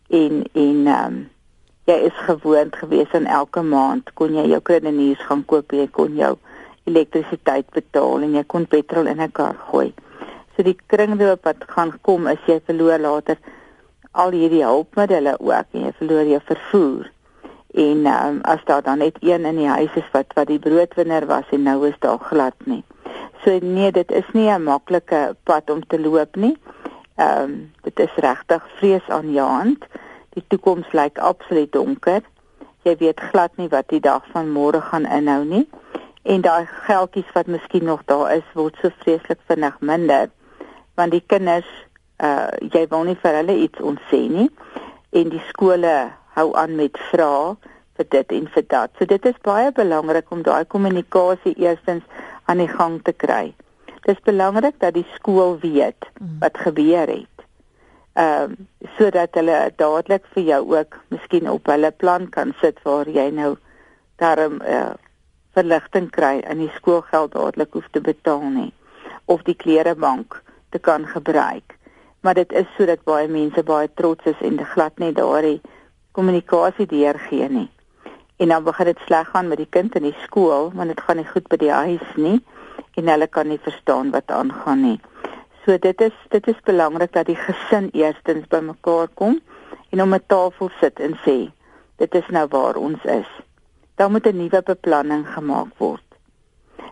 En 0.08 0.44
en 0.52 0.86
ehm 0.86 1.06
um, 1.06 1.32
jy 1.84 1.96
is 2.08 2.18
gewoond 2.26 2.76
gewees 2.76 3.12
aan 3.12 3.26
elke 3.26 3.62
maand 3.62 4.12
kon 4.14 4.34
jy 4.34 4.46
jou 4.48 4.60
kruideniers 4.60 5.24
gaan 5.28 5.44
koop, 5.44 5.72
jy 5.72 5.86
kon 5.92 6.16
jou 6.16 6.36
elektrisiteit 6.84 7.70
betaal 7.72 8.22
en 8.22 8.34
jy 8.34 8.44
kon 8.46 8.66
petrol 8.66 9.06
in 9.06 9.20
'n 9.20 9.32
kar 9.32 9.56
gooi. 9.70 9.92
So 10.56 10.62
die 10.62 10.78
kringloop 10.86 11.44
wat 11.44 11.64
gaan 11.66 11.92
kom 12.02 12.26
is 12.26 12.42
jy 12.46 12.60
verloor 12.66 12.98
later 12.98 13.36
al 14.12 14.30
hierdie 14.30 14.64
hulpmiddels 14.64 15.40
ook 15.40 15.66
en 15.72 15.80
jy 15.86 15.92
verloor 15.98 16.24
jou 16.24 16.40
vervoer 16.44 17.10
en 17.74 18.06
um, 18.06 18.38
as 18.42 18.62
daar 18.64 18.82
dan 18.82 18.98
net 18.98 19.16
een 19.20 19.44
in 19.44 19.56
die 19.56 19.68
huis 19.68 19.94
is 19.94 20.10
wat 20.12 20.32
wat 20.34 20.46
die 20.46 20.58
broodwinner 20.58 21.26
was 21.26 21.48
en 21.50 21.62
nou 21.62 21.88
is 21.88 21.98
daar 21.98 22.18
glad 22.18 22.54
nie. 22.64 22.84
So 23.42 23.58
nee, 23.62 23.90
dit 23.92 24.10
is 24.10 24.28
nie 24.32 24.48
'n 24.50 24.62
maklike 24.62 25.36
pad 25.42 25.70
om 25.70 25.86
te 25.86 26.00
loop 26.00 26.36
nie. 26.36 26.56
Ehm 27.16 27.42
um, 27.42 27.72
dit 27.82 27.98
is 27.98 28.14
regtig 28.16 28.62
vreesaanjaend. 28.76 29.84
Die 30.34 30.44
toekoms 30.48 30.92
lyk 30.92 31.18
absoluut 31.18 31.72
donker. 31.72 32.22
Jy 32.84 32.96
weet 33.00 33.20
glad 33.32 33.56
nie 33.56 33.70
wat 33.72 33.88
die 33.88 34.00
dag 34.00 34.26
van 34.32 34.50
môre 34.52 34.80
gaan 34.80 35.06
inhou 35.06 35.44
nie. 35.44 35.66
En 36.22 36.40
daai 36.44 36.66
geldjies 36.86 37.32
wat 37.34 37.46
miskien 37.46 37.84
nog 37.84 38.02
daar 38.10 38.32
is, 38.36 38.46
word 38.54 38.76
so 38.80 38.90
vreeslik 39.02 39.40
vinnig 39.48 39.80
minder 39.80 40.30
want 40.94 41.14
die 41.14 41.24
kinders 41.26 41.68
uh 42.22 42.50
jy 42.74 42.86
wil 42.90 43.06
nie 43.08 43.18
vir 43.22 43.40
hulle 43.40 43.56
iets 43.66 43.82
ontsê 43.82 44.20
nie 44.30 44.48
en 45.18 45.30
die 45.32 45.42
skole 45.50 45.94
hou 46.36 46.48
aan 46.58 46.76
met 46.78 46.98
vrae 47.10 47.54
vir 47.98 48.06
dit 48.10 48.32
en 48.38 48.46
vir 48.54 48.64
dat. 48.70 48.90
So 48.98 49.06
dit 49.06 49.26
is 49.30 49.36
baie 49.46 49.70
belangrik 49.74 50.30
om 50.34 50.42
daai 50.42 50.64
kommunikasie 50.66 51.54
eerstens 51.62 52.02
aan 52.50 52.62
die 52.62 52.70
gang 52.70 52.98
te 53.06 53.12
kry. 53.12 53.54
Dit 54.02 54.16
is 54.16 54.24
belangrik 54.26 54.80
dat 54.82 54.94
die 54.94 55.06
skool 55.14 55.58
weet 55.62 56.10
mm. 56.18 56.38
wat 56.42 56.58
gebeur 56.58 57.10
het. 57.10 57.33
Ehm 58.14 58.50
um, 58.50 58.68
sodat 58.96 59.34
hulle 59.34 59.72
dadelik 59.76 60.26
vir 60.34 60.42
jou 60.46 60.60
ook 60.76 60.96
miskien 61.10 61.48
op 61.50 61.66
hulle 61.66 61.90
plan 61.90 62.28
kan 62.30 62.52
sit 62.60 62.76
waar 62.82 63.08
jy 63.10 63.30
nou 63.34 63.56
daarom 64.22 64.60
uh, 64.62 64.92
verligting 65.56 66.10
kry 66.14 66.38
en 66.46 66.60
die 66.62 66.70
skoolgeld 66.76 67.32
dadelik 67.32 67.72
hoef 67.74 67.88
te 67.90 68.00
betaal 68.00 68.44
nie 68.56 68.70
of 69.24 69.42
die 69.42 69.56
klerebank 69.58 70.36
te 70.70 70.78
kan 70.78 71.06
gebruik. 71.06 71.74
Maar 72.20 72.34
dit 72.34 72.52
is 72.52 72.68
sodat 72.76 73.02
baie 73.04 73.28
mense 73.28 73.62
baie 73.62 73.90
trots 73.94 74.30
is 74.30 74.44
en 74.46 74.62
glad 74.74 74.98
net 75.02 75.16
daardie 75.18 75.60
kommunikasie 76.12 76.86
deurgee 76.86 77.48
nie. 77.48 77.70
En 78.36 78.54
dan 78.54 78.64
begin 78.64 78.92
dit 78.92 79.02
sleg 79.06 79.28
gaan 79.28 79.48
met 79.48 79.58
die 79.58 79.70
kind 79.70 79.94
in 79.98 80.06
die 80.06 80.18
skool 80.22 80.70
want 80.74 80.94
dit 80.94 81.00
gaan 81.00 81.18
nie 81.18 81.26
goed 81.32 81.50
by 81.50 81.58
die 81.64 81.74
huis 81.74 82.14
nie 82.14 82.38
en 82.94 83.10
hulle 83.10 83.26
kan 83.26 83.50
nie 83.50 83.58
verstaan 83.58 84.14
wat 84.14 84.30
aangaan 84.30 84.86
nie. 84.86 85.00
So 85.64 85.78
dit 85.78 86.00
is 86.00 86.16
dit 86.28 86.48
is 86.48 86.60
belangrik 86.64 87.12
dat 87.12 87.26
die 87.26 87.38
gesin 87.40 87.88
eerstens 87.96 88.44
bymekaar 88.52 89.08
kom 89.16 89.40
en 89.90 90.02
om 90.02 90.14
'n 90.14 90.26
tafel 90.26 90.70
sit 90.80 91.00
en 91.00 91.16
sê 91.24 91.50
dit 91.96 92.14
is 92.14 92.28
nou 92.28 92.46
waar 92.48 92.76
ons 92.76 93.04
is. 93.04 93.30
Daar 93.94 94.10
moet 94.10 94.26
'n 94.26 94.36
nuwe 94.36 94.62
beplanning 94.62 95.24
gemaak 95.28 95.72
word. 95.78 96.08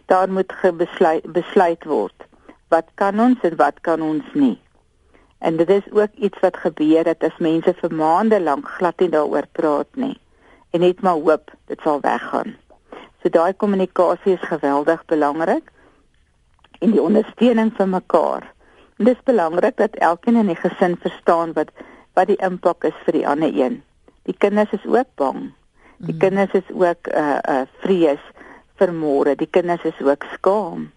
Daar 0.06 0.30
moet 0.30 0.52
besluit 0.76 1.32
besluit 1.32 1.84
word 1.84 2.24
wat 2.68 2.88
kan 2.94 3.20
ons 3.20 3.40
en 3.42 3.56
wat 3.56 3.80
kan 3.80 4.02
ons 4.02 4.24
nie. 4.32 4.60
En 5.38 5.56
dit 5.56 5.68
is 5.68 5.92
ook 5.92 6.14
iets 6.14 6.40
wat 6.40 6.56
gebeur 6.56 7.04
dat 7.04 7.24
as 7.24 7.38
mense 7.38 7.74
vir 7.74 7.94
maande 7.94 8.40
lank 8.40 8.68
glad 8.68 9.00
nie 9.00 9.08
daaroor 9.08 9.46
praat 9.52 9.90
nie 9.94 10.18
en 10.70 10.80
net 10.80 11.00
maar 11.02 11.20
hoop 11.20 11.50
dit 11.66 11.80
sal 11.84 12.00
weggaan. 12.00 12.56
So 13.22 13.28
daai 13.28 13.52
kommunikasie 13.52 14.32
is 14.32 14.48
geweldig 14.48 15.04
belangrik 15.04 15.70
en 16.80 16.90
die 16.90 17.02
ondersteuning 17.02 17.72
vir 17.76 17.88
mekaar. 17.88 18.52
En 19.02 19.08
dit 19.08 19.16
is 19.16 19.24
belangrik 19.26 19.76
dat 19.76 19.96
elkeen 19.98 20.36
in 20.36 20.46
die 20.46 20.54
gesin 20.54 20.92
verstaan 21.02 21.52
wat 21.58 21.70
wat 22.14 22.28
die 22.30 22.36
impak 22.38 22.84
is 22.86 22.98
vir 23.02 23.16
die 23.16 23.24
ander 23.26 23.50
een. 23.50 23.80
Die 24.30 24.34
kinders 24.38 24.70
is 24.70 24.84
ook 24.86 25.08
bang. 25.18 25.40
Die 25.96 26.14
mm. 26.14 26.18
kinders 26.18 26.52
is 26.54 26.68
ook 26.70 27.08
uh 27.10 27.38
uh 27.50 27.64
vrees 27.82 28.22
vir 28.78 28.92
môre. 28.94 29.34
Die 29.34 29.50
kinders 29.50 29.82
is 29.82 29.98
ook 29.98 30.22
skaam 30.36 30.92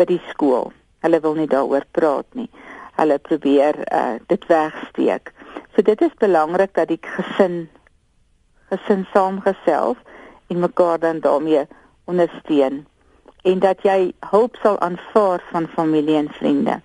by 0.00 0.06
die 0.08 0.22
skool. 0.30 0.72
Hulle 1.04 1.20
wil 1.20 1.36
nie 1.36 1.46
daaroor 1.50 1.84
praat 1.92 2.24
nie 2.32 2.48
hulle 2.96 3.18
probeer 3.18 3.76
uh, 3.92 4.16
dit 4.32 4.46
wegsteek. 4.48 5.34
So 5.76 5.84
dit 5.84 6.00
is 6.00 6.16
belangrik 6.24 6.72
dat 6.80 6.88
die 6.88 7.00
gesin 7.02 7.68
gesin 8.72 9.04
saamgesels 9.12 10.00
en 10.48 10.64
mekaar 10.64 10.98
dan 11.04 11.20
daarmee 11.20 11.66
ondersteun 12.08 12.86
en 13.44 13.58
dat 13.60 13.84
jy 13.84 14.14
hulp 14.32 14.56
sal 14.64 14.80
aanvaar 14.80 15.44
van 15.52 15.68
familie 15.76 16.16
en 16.16 16.32
vriende. 16.40 16.80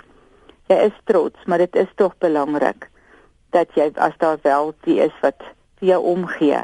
Jy 0.69 0.77
is 0.89 0.97
trots, 1.09 1.45
maar 1.45 1.57
dit 1.57 1.75
is 1.75 1.89
tog 1.95 2.13
belangrik 2.21 2.89
dat 3.55 3.71
jy 3.73 3.89
as 3.97 4.17
daar 4.21 4.37
wel 4.45 4.73
die 4.85 4.99
is 5.01 5.15
wat 5.21 5.41
vir 5.79 5.87
jou 5.93 6.01
omgee, 6.11 6.59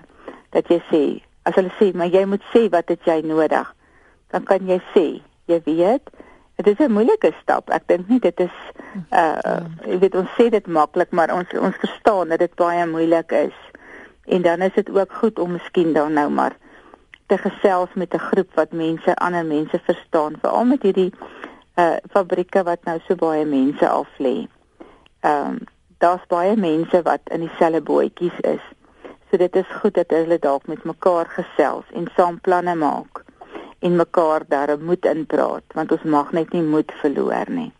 dat 0.53 0.69
jy 0.69 0.77
sê, 0.91 1.01
as 1.49 1.57
hulle 1.57 1.73
sê, 1.79 1.89
maar 1.97 2.13
jy 2.13 2.25
moet 2.29 2.43
sê 2.53 2.67
wat 2.69 2.91
het 2.93 3.01
jy 3.09 3.21
nodig, 3.25 3.71
dan 4.29 4.45
kan 4.45 4.67
jy 4.69 4.77
sê, 4.93 5.07
jy 5.49 5.61
weet, 5.65 6.13
Dit 6.55 6.67
is 6.67 6.85
'n 6.87 6.91
moeilike 6.91 7.33
stap. 7.41 7.69
Ek 7.69 7.83
dink 7.87 8.07
nie 8.07 8.19
dit 8.19 8.39
is 8.39 8.55
uh 9.11 9.59
jy 9.85 9.97
weet 9.99 10.15
ons 10.15 10.29
sê 10.39 10.49
dit 10.49 10.67
maklik, 10.67 11.11
maar 11.11 11.33
ons 11.33 11.49
ons 11.59 11.75
verstaan 11.75 12.31
dat 12.31 12.39
dit 12.39 12.55
baie 12.55 12.85
moeilik 12.87 13.31
is. 13.31 13.57
En 14.25 14.41
dan 14.41 14.61
is 14.61 14.73
dit 14.73 14.89
ook 14.89 15.11
goed 15.13 15.39
om 15.39 15.51
miskien 15.51 15.93
dan 15.93 16.13
nou 16.13 16.29
maar 16.29 16.55
te 17.27 17.37
gesels 17.37 17.89
met 17.93 18.13
'n 18.13 18.27
groep 18.31 18.53
wat 18.53 18.71
mense 18.71 19.15
ander 19.15 19.45
mense 19.45 19.79
verstaan, 19.83 20.39
veral 20.41 20.65
met 20.65 20.81
hierdie 20.81 21.13
uh 21.75 21.95
fabrieke 22.11 22.63
wat 22.63 22.83
nou 22.83 22.99
so 23.07 23.15
baie 23.15 23.45
mense 23.45 23.89
af 23.89 24.19
lê. 24.19 24.47
Ehm 25.21 25.47
um, 25.47 25.59
daar's 25.97 26.25
baie 26.27 26.55
mense 26.55 27.01
wat 27.01 27.21
in 27.31 27.39
dieselfde 27.39 27.81
bootjies 27.81 28.39
is. 28.39 28.65
So 29.29 29.37
dit 29.37 29.55
is 29.55 29.77
goed 29.81 29.93
dat 29.93 30.09
hulle 30.09 30.39
dalk 30.39 30.67
met 30.67 30.83
mekaar 30.83 31.25
gesels 31.37 31.85
en 31.93 32.07
saam 32.15 32.39
planne 32.41 32.75
maak 32.75 33.23
en 33.79 33.95
mekaar 33.95 34.43
daar 34.47 34.79
moet 34.79 35.05
inpraat 35.05 35.63
want 35.73 35.91
ons 35.91 36.03
mag 36.03 36.31
net 36.31 36.53
nie 36.53 36.61
moed 36.61 36.91
verloor 37.01 37.49
nie. 37.49 37.71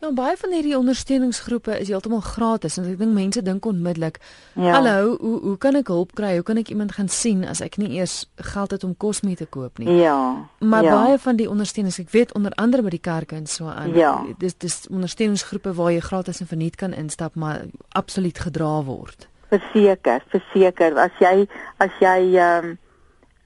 Ja, 0.00 0.08
baie 0.16 0.36
van 0.40 0.52
hierdie 0.56 0.78
ondersteuningsgroepe 0.78 1.74
is 1.76 1.90
heeltemal 1.92 2.22
gratis 2.24 2.78
en 2.80 2.86
ek 2.88 2.96
dink 3.02 3.12
mense 3.12 3.42
dink 3.44 3.66
onmiddellik, 3.68 4.16
ja. 4.54 4.72
"Hallo, 4.72 5.16
hoe 5.20 5.40
hoe 5.40 5.58
kan 5.58 5.76
ek 5.76 5.88
hulp 5.92 6.14
kry? 6.16 6.34
Hoe 6.34 6.42
kan 6.42 6.56
ek 6.56 6.68
iemand 6.68 6.92
gaan 6.92 7.08
sien 7.08 7.44
as 7.44 7.60
ek 7.60 7.76
nie 7.76 7.98
eers 7.98 8.24
geld 8.36 8.70
het 8.70 8.84
om 8.84 8.96
kos 8.96 9.20
mee 9.20 9.36
te 9.36 9.46
koop 9.46 9.78
nie?" 9.78 10.00
Ja. 10.00 10.48
Maar 10.58 10.82
ja. 10.82 10.94
baie 10.94 11.18
van 11.18 11.36
die 11.36 11.50
ondersteunings, 11.50 11.98
ek 11.98 12.10
weet 12.10 12.34
onder 12.34 12.52
andere 12.56 12.82
by 12.82 12.88
die 12.88 13.00
kerke 13.00 13.34
en 13.34 13.46
so 13.46 13.66
aan. 13.66 13.94
Ja. 13.94 14.24
Dis 14.38 14.56
dis 14.56 14.86
ondersteuningsgroepe 14.90 15.74
waar 15.74 15.92
jy 15.92 16.00
gratis 16.00 16.40
en 16.40 16.46
verniet 16.46 16.76
kan 16.76 16.92
instap, 16.92 17.34
maar 17.34 17.60
absoluut 17.88 18.38
gedra 18.38 18.82
word. 18.84 19.28
Verseker, 19.48 20.24
verseker, 20.28 20.98
as 20.98 21.12
jy 21.20 21.46
as 21.76 21.90
jy 22.00 22.36
ehm 22.36 22.76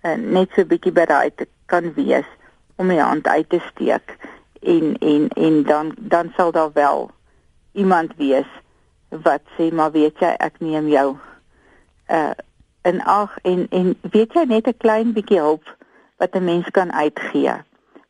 um, 0.04 0.32
net 0.32 0.48
so 0.54 0.60
'n 0.60 0.68
bietjie 0.68 0.92
bereid 0.92 1.46
kan 1.66 1.94
wees 1.94 2.26
om 2.76 2.86
my 2.86 2.98
hand 2.98 3.26
uit 3.26 3.48
te 3.48 3.60
steek 3.72 4.18
en 4.64 4.96
en 4.98 5.28
en 5.28 5.62
dan 5.62 5.94
dan 5.98 6.32
sal 6.36 6.52
daar 6.52 6.72
wel 6.72 7.10
iemand 7.72 8.16
wees 8.16 8.50
wat 9.08 9.42
sê 9.58 9.72
maar 9.72 9.92
weet 9.92 10.18
jy 10.18 10.34
ek 10.38 10.60
neem 10.60 10.88
jou 10.88 11.16
uh 12.08 12.34
in 12.84 13.00
ag 13.02 13.38
en 13.42 13.66
en 13.70 13.94
weet 14.12 14.34
jy 14.34 14.44
net 14.44 14.66
'n 14.68 14.76
klein 14.76 15.12
bietjie 15.12 15.40
hulp 15.40 15.64
wat 16.18 16.34
'n 16.34 16.44
mens 16.44 16.70
kan 16.70 16.92
uitgee 16.92 17.54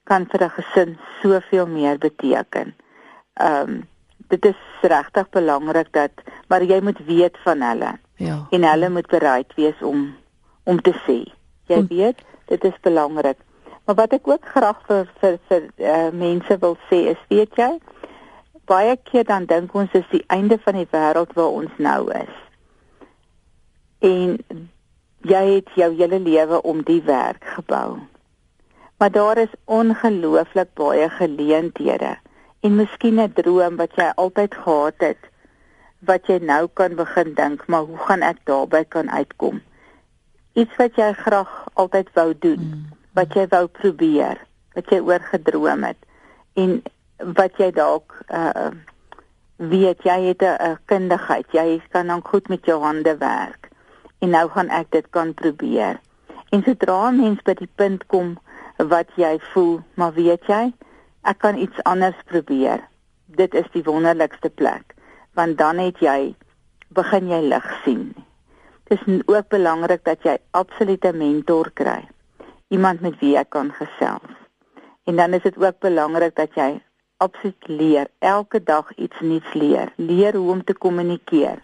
kan 0.04 0.26
vir 0.30 0.42
'n 0.44 0.56
gesin 0.56 0.98
soveel 1.22 1.66
meer 1.66 1.98
beteken. 1.98 2.74
Ehm 3.34 3.68
um, 3.68 3.88
dit 4.28 4.44
is 4.44 4.60
regtig 4.80 5.28
belangrik 5.30 5.92
dat 5.92 6.10
maar 6.48 6.62
jy 6.62 6.80
moet 6.80 7.04
weet 7.06 7.36
van 7.44 7.60
hulle. 7.60 7.98
Ja. 8.16 8.46
En 8.50 8.64
hulle 8.64 8.88
moet 8.88 9.06
bereid 9.06 9.54
wees 9.54 9.82
om 9.82 10.16
om 10.64 10.80
te 10.80 10.94
sê. 11.06 11.32
Jy 11.66 11.76
om, 11.76 11.86
weet, 11.86 12.22
dit 12.46 12.64
is 12.64 12.80
belangrik. 12.80 13.36
Maar 13.84 13.94
wat 13.94 14.12
ek 14.16 14.28
ook 14.28 14.46
graag 14.48 14.80
vir 14.88 15.10
vir, 15.20 15.38
vir 15.48 15.66
uh, 15.76 16.08
mense 16.12 16.56
wil 16.58 16.78
sê 16.88 17.00
is, 17.12 17.20
weet 17.28 17.56
jy, 17.60 17.72
baie 18.64 18.96
keer 19.10 19.26
dan 19.28 19.44
dink 19.50 19.74
ons 19.76 19.92
is 19.92 20.06
die 20.12 20.24
einde 20.32 20.58
van 20.64 20.78
die 20.80 20.88
wêreld 20.90 21.34
waar 21.36 21.58
ons 21.60 21.76
nou 21.76 22.08
is. 22.16 22.38
En 24.00 24.38
jy 25.24 25.44
het 25.50 25.76
jou 25.76 25.90
hele 25.96 26.20
lewe 26.20 26.62
om 26.62 26.80
die 26.84 27.02
werk 27.04 27.44
gebou. 27.56 28.00
Maar 28.98 29.12
daar 29.12 29.38
is 29.44 29.52
ongelooflik 29.64 30.72
baie 30.80 31.08
geleenthede 31.18 32.16
en 32.64 32.76
miskien 32.76 33.20
'n 33.20 33.32
droom 33.36 33.76
wat 33.76 33.92
jy 34.00 34.12
altyd 34.16 34.54
gehad 34.54 34.94
het 34.98 35.30
wat 35.98 36.26
jy 36.26 36.38
nou 36.40 36.68
kan 36.72 36.94
begin 36.96 37.34
dink, 37.34 37.66
maar 37.66 37.84
hoe 37.88 37.98
gaan 37.98 38.22
ek 38.22 38.40
daarby 38.44 38.84
kan 38.88 39.10
uitkom? 39.10 39.60
Iets 40.52 40.76
wat 40.76 40.96
jy 40.96 41.12
graag 41.12 41.68
altyd 41.74 42.10
wou 42.14 42.34
doen, 42.38 42.60
mm. 42.60 43.03
Wat 43.14 43.34
jy 43.34 43.46
wou 43.50 43.66
probeer, 43.66 44.40
wat 44.74 44.90
jy 44.90 45.00
oorgedroom 45.00 45.86
het 45.86 46.00
en 46.60 46.82
wat 47.38 47.56
jy 47.58 47.70
dalk 47.74 48.18
uh 48.28 48.70
weet 49.56 50.02
jy 50.02 50.34
het 50.34 50.42
'n 50.42 50.78
kundigheid, 50.84 51.46
jy 51.52 51.82
kan 51.90 52.06
dan 52.06 52.22
goed 52.24 52.48
met 52.48 52.66
jou 52.66 52.82
hande 52.82 53.16
werk. 53.16 53.68
En 54.18 54.30
nou 54.30 54.48
gaan 54.50 54.68
ek 54.68 54.90
dit 54.90 55.06
kan 55.10 55.34
probeer. 55.34 56.00
En 56.50 56.62
sodra 56.62 57.10
mens 57.10 57.42
by 57.42 57.54
die 57.54 57.70
punt 57.74 58.06
kom 58.06 58.38
wat 58.76 59.08
jy 59.16 59.38
voel, 59.52 59.80
maar 59.94 60.12
weet 60.12 60.46
jy, 60.46 60.72
ek 61.22 61.38
kan 61.38 61.56
iets 61.56 61.82
anders 61.82 62.16
probeer. 62.24 62.80
Dit 63.26 63.54
is 63.54 63.70
die 63.72 63.82
wonderlikste 63.82 64.50
plek, 64.50 64.94
want 65.32 65.58
dan 65.58 65.78
het 65.78 65.98
jy 65.98 66.34
begin 66.88 67.28
jy 67.28 67.40
lig 67.40 67.80
sien. 67.84 68.14
Dit 68.84 69.00
is 69.06 69.22
ook 69.26 69.48
belangrik 69.48 70.04
dat 70.04 70.22
jy 70.22 70.36
absolute 70.50 71.12
mentor 71.12 71.70
kry. 71.74 72.08
Iemand 72.74 73.00
met 73.00 73.18
wie 73.20 73.36
jy 73.36 73.44
kan 73.54 73.68
gesels. 73.72 74.30
En 75.06 75.16
dan 75.16 75.34
is 75.36 75.42
dit 75.42 75.56
ook 75.62 75.78
belangrik 75.78 76.34
dat 76.34 76.56
jy 76.58 76.80
absoluut 77.22 77.68
leer, 77.68 78.08
elke 78.18 78.62
dag 78.62 78.88
iets 78.94 79.20
nuuts 79.20 79.52
leer. 79.54 79.92
Leer 79.96 80.34
hoe 80.36 80.50
om 80.50 80.64
te 80.64 80.74
kommunikeer. 80.74 81.60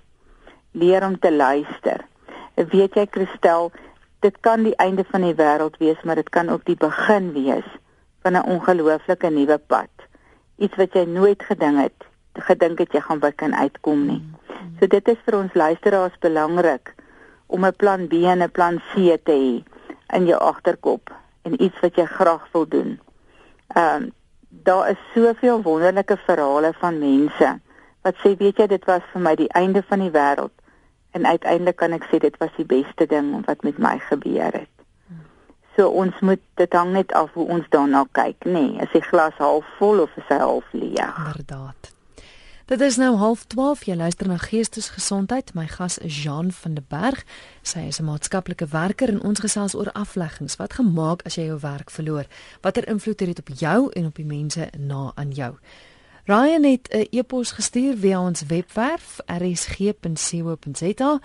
Leer 0.73 1.07
om 1.07 1.19
te 1.19 1.33
luister. 1.33 2.05
Weet 2.55 2.95
jy 2.95 3.07
Christel, 3.11 3.73
dit 4.23 4.37
kan 4.41 4.63
die 4.63 4.77
einde 4.77 5.05
van 5.11 5.27
die 5.27 5.35
wêreld 5.35 5.81
wees, 5.83 5.99
maar 6.05 6.21
dit 6.21 6.29
kan 6.29 6.49
ook 6.49 6.63
die 6.69 6.79
begin 6.79 7.33
wees 7.33 7.67
van 8.23 8.37
'n 8.37 8.47
ongelooflike 8.55 9.31
nuwe 9.31 9.59
pad. 9.59 9.91
Iets 10.59 10.77
wat 10.77 10.93
jy 10.93 11.05
nooit 11.05 11.43
gedink 11.43 11.81
het, 11.81 12.07
gedink 12.35 12.79
het 12.79 12.93
jy 12.93 13.01
gaan 13.01 13.19
by 13.19 13.33
kan 13.33 13.55
uitkom 13.55 14.07
nie. 14.07 14.23
So 14.79 14.87
dit 14.87 15.09
is 15.09 15.19
vir 15.25 15.39
ons 15.39 15.55
luisteraars 15.55 16.19
belangrik 16.21 16.95
om 17.47 17.65
'n 17.65 17.77
plan 17.77 18.07
B 18.09 18.13
en 18.13 18.43
'n 18.43 18.51
plan 18.51 18.79
C 18.93 19.19
te 19.25 19.33
hê 19.33 19.70
in 20.13 20.27
jou 20.27 20.41
agterkop 20.41 21.13
en 21.43 21.63
iets 21.63 21.81
wat 21.81 21.97
jy 21.97 22.05
graag 22.05 22.49
wil 22.53 22.69
doen. 22.69 22.99
Ehm 23.75 24.03
um, 24.03 24.11
daar 24.51 24.91
is 24.91 24.99
soveel 25.15 25.63
wonderlike 25.63 26.17
verhale 26.27 26.73
van 26.79 26.99
mense 26.99 27.61
wat 28.03 28.17
sê 28.23 28.33
weet 28.37 28.59
jy 28.59 28.67
dit 28.67 28.85
was 28.85 29.05
vir 29.13 29.23
my 29.23 29.35
die 29.39 29.53
einde 29.55 29.83
van 29.87 30.03
die 30.03 30.11
wêreld 30.11 30.55
en 31.11 31.27
uiteindelik 31.27 31.77
kan 31.77 31.95
ek 31.95 32.09
sê 32.11 32.19
dit 32.19 32.37
was 32.43 32.51
die 32.57 32.67
beste 32.67 33.07
ding 33.07 33.31
wat 33.47 33.63
met 33.63 33.79
my 33.79 33.99
gebeur 34.09 34.53
het. 34.53 34.71
So 35.77 35.89
ons 35.89 36.19
moet 36.21 36.43
dit 36.55 36.73
hang 36.73 36.93
net 36.93 37.13
af 37.13 37.31
hoe 37.33 37.47
ons 37.49 37.67
daarna 37.71 38.05
kyk, 38.13 38.45
nê. 38.45 38.53
Nee, 38.53 38.83
is 38.85 38.93
die 38.93 39.05
glas 39.07 39.37
half 39.39 39.67
vol 39.79 40.03
of 40.03 40.17
is 40.19 40.27
hy 40.29 40.41
half 40.43 40.67
leeg? 40.73 41.23
Inderdaad. 41.27 41.95
Dit 42.71 42.81
is 42.81 42.97
nou 42.97 43.17
12:30. 43.19 43.85
Jy 43.85 43.95
luister 43.95 44.27
na 44.27 44.37
Geestesgesondheid. 44.37 45.55
My 45.55 45.67
gas 45.67 45.99
is 45.99 46.23
Jean 46.23 46.53
van 46.53 46.75
der 46.75 46.85
Berg. 46.89 47.25
Sy 47.63 47.79
is 47.79 47.99
'n 47.99 48.05
maatskaplike 48.05 48.67
werker 48.67 49.09
en 49.09 49.23
ons 49.23 49.41
gesels 49.41 49.75
oor 49.75 49.93
afleggings. 49.93 50.57
Wat 50.57 50.73
gemaak 50.73 51.23
as 51.23 51.35
jy 51.35 51.45
jou 51.45 51.59
werk 51.61 51.91
verloor? 51.91 52.25
Watter 52.61 52.89
invloed 52.89 53.21
het 53.21 53.29
dit 53.29 53.39
op 53.39 53.49
jou 53.59 53.93
en 53.93 54.07
op 54.07 54.15
die 54.15 54.25
mense 54.25 54.69
na 54.79 55.13
aan 55.15 55.31
jou? 55.31 55.59
Ryan 56.25 56.65
het 56.65 56.89
'n 56.93 57.07
e-pos 57.11 57.53
gestuur 57.53 57.97
via 57.97 58.21
ons 58.21 58.43
webwerf 58.47 59.19
rsg.co.za 59.27 61.21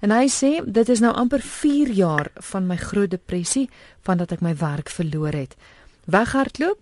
en 0.00 0.10
hy 0.10 0.28
sê 0.28 0.70
dit 0.72 0.88
is 0.88 1.00
nou 1.00 1.14
amper 1.14 1.40
4 1.40 1.90
jaar 1.90 2.30
van 2.34 2.66
my 2.66 2.76
groot 2.76 3.10
depressie 3.10 3.70
vandat 4.00 4.32
ek 4.32 4.40
my 4.40 4.56
werk 4.56 4.88
verloor 4.88 5.32
het. 5.32 5.56
Weghardloop 6.04 6.78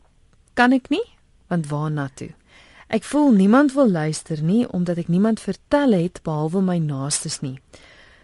kan 0.55 0.73
ek 0.73 0.89
nie, 0.89 1.05
want 1.47 1.67
waarna 1.67 2.11
toe? 2.15 2.31
Ek 2.89 3.05
voel 3.05 3.35
niemand 3.37 3.75
wil 3.77 3.91
luister 3.91 4.41
nie 4.43 4.63
omdat 4.73 4.97
ek 4.97 5.11
niemand 5.13 5.43
vertel 5.45 5.93
het 5.93 6.23
behalwe 6.25 6.63
my 6.65 6.79
naastes 6.81 7.43
nie. 7.45 7.59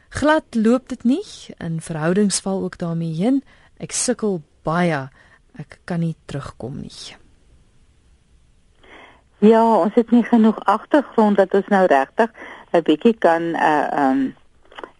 Glad 0.09 0.57
loop 0.57 0.89
dit 0.89 1.05
nie 1.05 1.25
in 1.61 1.83
verhoudings 1.85 2.41
val 2.41 2.63
ook 2.65 2.79
daarmee 2.81 3.13
heen. 3.13 3.43
Ek 3.77 3.93
sukkel 3.93 4.41
baie. 4.65 5.03
Ek 5.61 5.79
kan 5.85 6.01
nie 6.01 6.15
terugkom 6.25 6.81
nie. 6.81 7.13
Ja, 9.45 9.61
ons 9.61 9.93
het 10.01 10.11
nie 10.17 10.25
genoeg 10.25 10.57
agtergrond 10.65 11.37
dat 11.37 11.53
ons 11.55 11.69
nou 11.69 11.85
regtig 11.85 12.33
'n 12.73 12.83
bietjie 12.89 13.17
kan 13.19 13.53
uh 13.53 13.89
um 14.09 14.35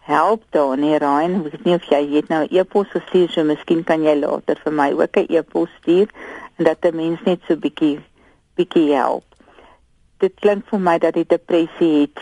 help 0.05 0.43
daar 0.49 0.77
nie 0.77 0.97
rein. 0.97 1.41
Ek 1.41 1.51
weet 1.51 1.65
nie 1.65 1.75
of 1.75 1.89
jy 1.89 2.03
het 2.15 2.29
nou 2.29 2.45
'n 2.45 2.53
e-pos 2.53 2.87
gestuur, 2.93 3.29
so 3.29 3.43
miskien 3.43 3.83
kan 3.83 4.03
jy 4.03 4.13
later 4.19 4.61
vir 4.63 4.73
my 4.73 4.91
ook 4.91 5.17
'n 5.17 5.25
e-pos 5.29 5.69
stuur 5.81 6.07
en 6.57 6.65
dat 6.65 6.85
'n 6.85 6.95
mens 6.95 7.19
net 7.25 7.41
so 7.47 7.55
bietjie 7.55 7.99
bietjie 8.55 8.93
help 8.93 9.34
dit 10.23 10.33
klink 10.39 10.67
vir 10.71 10.79
my 10.79 10.97
dat 11.03 11.15
die 11.17 11.27
depressie 11.27 11.93
het 12.05 12.21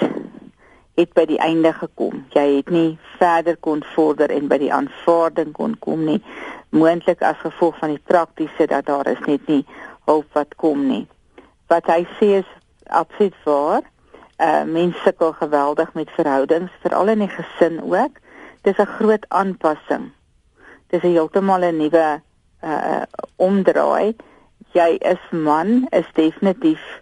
het 0.94 1.14
by 1.18 1.24
die 1.26 1.40
einde 1.42 1.72
gekom. 1.74 2.20
Jy 2.36 2.44
het 2.60 2.68
nie 2.70 3.00
verder 3.18 3.56
kon 3.66 3.82
vorder 3.96 4.30
en 4.30 4.46
by 4.50 4.60
die 4.62 4.74
aanvaarding 4.74 5.54
kon 5.58 5.74
kom 5.82 6.04
nie. 6.06 6.20
Moontlik 6.70 7.24
as 7.26 7.40
gevolg 7.42 7.80
van 7.82 7.96
die 7.96 8.04
praktiese 8.12 8.68
dat 8.70 8.86
daar 8.86 9.10
is 9.10 9.22
net 9.26 9.48
nie 9.50 9.64
hulp 10.06 10.30
wat 10.38 10.54
kom 10.62 10.86
nie. 10.86 11.08
Wat 11.72 11.90
hy 11.90 12.04
sê 12.20 12.30
is 12.44 12.52
absoluut 12.94 13.38
waar. 13.46 13.90
Uh 14.38 14.64
mense 14.70 15.00
sukkel 15.02 15.34
geweldig 15.40 15.94
met 15.94 16.14
verhoudings, 16.14 16.74
veral 16.86 17.10
in 17.14 17.26
die 17.26 17.32
gesin 17.32 17.80
ook. 17.82 18.20
Dis 18.62 18.78
'n 18.78 18.94
groot 18.98 19.26
aanpassing. 19.30 20.12
Dis 20.90 21.02
heeltemal 21.02 21.66
'n 21.66 21.78
nuwe 21.78 22.22
uh 22.64 23.02
omdraai. 23.36 24.16
Jy 24.74 24.98
is 25.02 25.22
man, 25.32 25.88
is 25.90 26.10
definitief 26.14 27.02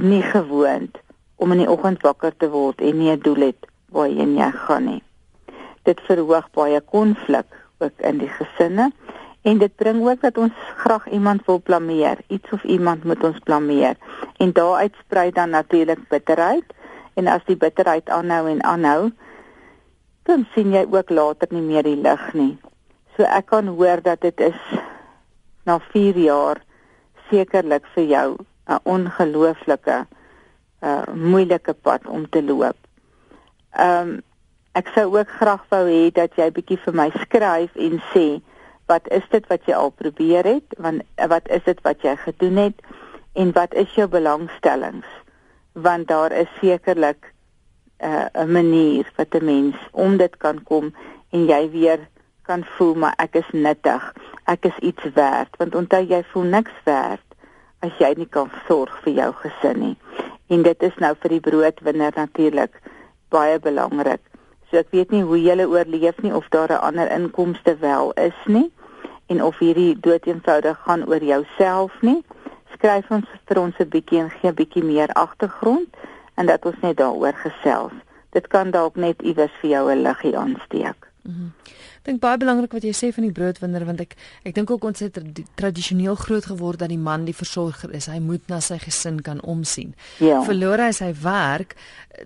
nie 0.00 0.22
gewoond 0.22 0.98
om 1.36 1.52
in 1.52 1.58
die 1.58 1.70
oggend 1.70 2.02
wakker 2.02 2.32
te 2.36 2.48
word 2.50 2.80
en 2.80 2.98
nie 2.98 3.10
'n 3.10 3.20
doel 3.20 3.40
het 3.50 3.66
waarheen 3.92 4.36
jy 4.36 4.50
gaan 4.50 4.84
nie. 4.84 5.02
Dit 5.82 6.00
verhoog 6.00 6.50
baie 6.50 6.80
konflik 6.80 7.46
ook 7.78 8.00
in 8.00 8.18
die 8.18 8.28
gesinne 8.28 8.92
en 9.42 9.58
dit 9.58 9.76
bring 9.76 10.02
ook 10.08 10.20
dat 10.20 10.38
ons 10.38 10.52
graag 10.76 11.08
iemand 11.08 11.44
wil 11.46 11.60
blameer, 11.60 12.18
iets 12.26 12.52
of 12.52 12.64
iemand 12.64 13.04
moet 13.04 13.24
ons 13.24 13.38
blameer 13.38 13.96
en 14.38 14.52
daaruit 14.52 14.94
sprei 15.00 15.30
dan 15.30 15.50
natuurlik 15.50 16.08
bitterheid 16.08 16.64
en 17.14 17.26
as 17.26 17.44
die 17.44 17.56
bitterheid 17.56 18.08
aanhou 18.08 18.48
en 18.48 18.62
aanhou 18.62 19.10
dan 20.22 20.46
sien 20.54 20.72
jy 20.72 20.86
ook 20.90 21.10
later 21.10 21.48
nie 21.50 21.62
meer 21.62 21.82
die 21.82 21.98
lig 21.98 22.32
nie. 22.32 22.58
So 23.16 23.22
ek 23.22 23.46
kan 23.46 23.66
hoor 23.66 24.00
dat 24.02 24.20
dit 24.20 24.40
is 24.40 24.60
na 25.66 25.78
4 25.92 26.16
jaar 26.16 26.62
sekerlik 27.30 27.86
vir 27.94 28.04
jou 28.04 28.28
'n 28.68 28.78
ongelooflike 28.82 30.06
uh 30.82 31.06
moeilike 31.14 31.74
pad 31.74 32.06
om 32.06 32.28
te 32.28 32.42
loop. 32.42 32.76
Ehm 33.70 34.08
um, 34.08 34.22
ek 34.72 34.88
sou 34.94 35.18
ook 35.18 35.28
graag 35.28 35.64
wou 35.68 35.84
hê 35.88 36.10
dat 36.12 36.36
jy 36.36 36.48
bietjie 36.50 36.78
vir 36.84 36.94
my 36.94 37.10
skryf 37.24 37.74
en 37.76 38.00
sê 38.12 38.40
wat 38.88 39.08
is 39.08 39.26
dit 39.30 39.46
wat 39.50 39.66
jy 39.68 39.74
al 39.74 39.90
probeer 39.90 40.44
het? 40.44 40.74
Want 40.78 41.02
wat 41.28 41.48
is 41.48 41.64
dit 41.64 41.80
wat 41.86 42.02
jy 42.02 42.16
gedoen 42.16 42.56
het 42.56 42.80
en 43.32 43.52
wat 43.52 43.74
is 43.74 43.94
jou 43.94 44.08
belangstellings? 44.08 45.08
Want 45.72 46.08
daar 46.08 46.32
is 46.32 46.48
sekerlik 46.60 47.32
'n 48.00 48.06
uh, 48.06 48.26
'n 48.44 48.52
manier 48.52 49.12
wat 49.16 49.34
'n 49.34 49.44
mens 49.44 49.76
om 49.92 50.16
dit 50.16 50.36
kan 50.36 50.62
kom 50.62 50.94
en 51.30 51.44
jy 51.46 51.70
weer 51.70 52.08
kan 52.42 52.64
voel 52.64 52.94
maar 52.94 53.14
ek 53.16 53.34
is 53.34 53.50
nuttig. 53.52 54.12
Ek 54.44 54.64
is 54.64 54.78
iets 54.78 55.04
werd 55.14 55.56
want 55.56 55.74
onthou 55.74 56.02
jy 56.02 56.24
voel 56.32 56.42
niks 56.42 56.76
werd 56.84 57.31
as 57.82 57.94
jy 57.98 58.12
nie 58.16 58.28
kan 58.30 58.50
sorg 58.66 58.94
vir 59.04 59.12
jou 59.12 59.30
gesin 59.42 59.80
nie. 59.80 59.96
En 60.48 60.62
dit 60.62 60.82
is 60.82 60.98
nou 61.02 61.14
vir 61.22 61.34
die 61.36 61.40
broodwinner 61.40 62.12
natuurlik 62.16 62.78
baie 63.34 63.58
belangrik. 63.58 64.22
So 64.70 64.80
ek 64.80 64.92
weet 64.94 65.10
nie 65.12 65.22
hoe 65.26 65.38
jy 65.40 65.56
oorleef 65.64 66.20
nie 66.22 66.34
of 66.34 66.48
daar 66.54 66.72
'n 66.72 66.84
ander 66.88 67.10
inkomste 67.10 67.76
wel 67.80 68.12
is 68.12 68.38
nie 68.46 68.70
en 69.26 69.42
of 69.42 69.58
hierdie 69.58 70.00
dood 70.00 70.26
eenvoudig 70.26 70.78
gaan 70.84 71.04
oor 71.08 71.24
jouself 71.24 71.92
nie. 72.00 72.22
Skryf 72.72 73.10
ons 73.10 73.26
vir 73.46 73.58
ons 73.58 73.74
'n 73.78 73.88
bietjie 73.88 74.20
en 74.20 74.30
gee 74.30 74.50
'n 74.50 74.54
bietjie 74.54 74.84
meer 74.84 75.10
agtergrond 75.12 75.88
en 76.34 76.46
dat 76.46 76.64
ons 76.64 76.80
net 76.80 76.96
daaroor 76.96 77.34
gesels. 77.34 77.92
Dit 78.30 78.46
kan 78.48 78.70
dalk 78.70 78.96
net 78.96 79.22
iewers 79.22 79.52
vir 79.60 79.70
jou 79.70 79.90
'n 79.90 80.02
liggie 80.02 80.36
aansteek. 80.36 81.08
Mm 81.22 81.32
-hmm. 81.34 81.50
Dink 82.06 82.20
baie 82.20 82.38
belangrik 82.38 82.72
wat 82.72 82.84
jy 82.86 82.92
sê 82.96 83.12
van 83.14 83.26
die 83.26 83.34
broodwinner 83.34 83.84
want 83.86 84.00
ek 84.00 84.16
ek 84.44 84.54
dink 84.54 84.70
ook 84.70 84.84
ons 84.84 85.02
het 85.04 85.18
tradisioneel 85.58 86.16
groot 86.18 86.46
geword 86.50 86.82
dat 86.82 86.90
die 86.92 86.98
man 86.98 87.24
die 87.24 87.36
versorger 87.36 87.92
is. 87.94 88.08
Hy 88.10 88.18
moet 88.18 88.48
na 88.50 88.60
sy 88.60 88.78
gesin 88.82 89.20
kan 89.22 89.40
omsien. 89.40 89.94
Ja. 90.18 90.42
Verloor 90.46 90.82
hy 90.82 90.90
sy 90.96 91.12
werk, 91.22 91.76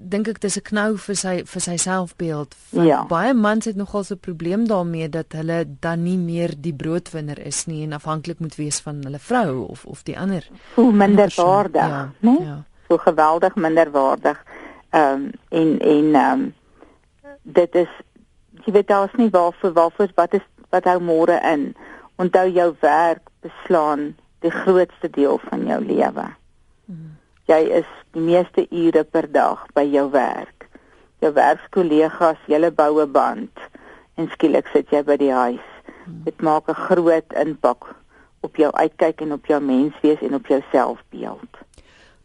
dink 0.01 0.29
ek 0.29 0.41
dis 0.41 0.57
'n 0.57 0.67
knou 0.71 0.97
vir 0.97 1.17
sy 1.17 1.35
vir 1.45 1.63
sy 1.63 1.77
selfbeeld. 1.77 2.57
Ja. 2.73 3.05
Baie 3.05 3.35
mans 3.35 3.65
het 3.65 3.77
nogal 3.77 4.05
'n 4.11 4.19
probleem 4.19 4.67
daarmee 4.67 5.09
dat 5.09 5.33
hulle 5.33 5.67
dan 5.81 6.03
nie 6.03 6.19
meer 6.19 6.55
die 6.57 6.75
broodwinner 6.75 7.39
is 7.39 7.67
nie 7.67 7.83
en 7.85 7.93
afhanklik 7.93 8.41
moet 8.41 8.57
wees 8.57 8.81
van 8.81 9.03
hulle 9.05 9.19
vrou 9.19 9.67
of 9.69 9.85
of 9.85 10.03
die 10.03 10.19
ander. 10.19 10.49
Hoe 10.75 10.93
minderwaardig, 10.93 11.89
ja. 11.89 12.13
né? 12.21 12.31
Nee? 12.31 12.47
Ja. 12.47 12.65
So 12.89 12.97
geweldig 12.97 13.55
minderwaardig. 13.55 14.45
Ehm 14.91 15.13
um, 15.13 15.31
en 15.49 15.79
en 15.81 16.15
ehm 16.15 16.33
um, 16.33 16.55
dit 17.43 17.75
is 17.75 17.89
jy 18.67 18.73
weet 18.75 18.89
daar's 18.91 19.15
nie 19.15 19.31
waarvoor 19.31 19.73
waarvoor 19.73 20.11
wat 20.19 20.35
is 20.35 20.47
wat 20.75 20.89
hou 20.91 20.99
môre 21.01 21.39
in. 21.47 21.71
Onthou 22.19 22.49
jou 22.51 22.73
werk 22.81 23.31
beslaan 23.45 24.17
die 24.43 24.51
grootste 24.51 25.11
deel 25.11 25.39
van 25.47 25.67
jou 25.67 25.79
lewe. 25.85 26.27
Hmm. 26.87 27.15
Jy 27.47 27.61
is 27.81 27.91
die 28.17 28.25
meeste 28.25 28.67
ure 28.75 29.05
per 29.05 29.31
dag 29.31 29.63
by 29.79 29.85
jou 29.87 30.09
werk. 30.11 30.67
Jou 31.23 31.31
werkskollegas, 31.37 32.41
julle 32.51 32.71
bou 32.71 33.03
'n 33.03 33.13
band 33.13 33.59
en 34.17 34.29
skielik 34.35 34.67
sit 34.73 34.91
jy 34.91 35.03
by 35.03 35.17
die 35.17 35.33
huis. 35.33 35.69
Hmm. 36.05 36.23
Dit 36.25 36.43
maak 36.43 36.69
'n 36.69 36.75
groot 36.75 37.33
impak 37.33 37.95
op 38.41 38.57
jou 38.57 38.73
uitkyk 38.73 39.21
en 39.21 39.33
op 39.33 39.47
jou 39.47 39.61
menswees 39.61 40.21
en 40.21 40.35
op 40.35 40.47
jou 40.47 40.63
selfbeeld. 40.73 41.53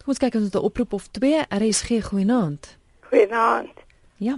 Kom 0.01 0.07
ons 0.07 0.17
kyk 0.17 0.33
ons 0.35 0.43
het 0.43 0.55
'n 0.55 0.65
oproep 0.65 0.93
of 0.93 1.07
2 1.07 1.45
RSG 1.49 2.01
goeienaand. 2.01 2.77
Goeienaand. 3.01 3.77
Ja 4.17 4.37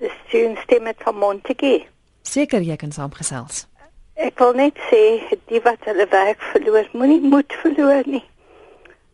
dis 0.00 0.16
sien 0.30 0.56
stemme 0.62 0.94
van 1.04 1.16
Montetjie. 1.20 1.84
Seker 2.22 2.64
jy 2.64 2.76
kan 2.80 2.92
saamgesels. 2.92 3.66
Ek 4.20 4.40
wil 4.40 4.52
net 4.56 4.76
sê 4.88 5.02
die 5.52 5.60
wat 5.64 5.84
hulle 5.88 6.06
werk 6.12 6.42
verloor, 6.52 6.88
moenie 6.92 7.20
moed 7.20 7.52
verloor 7.62 8.08
nie. 8.08 8.24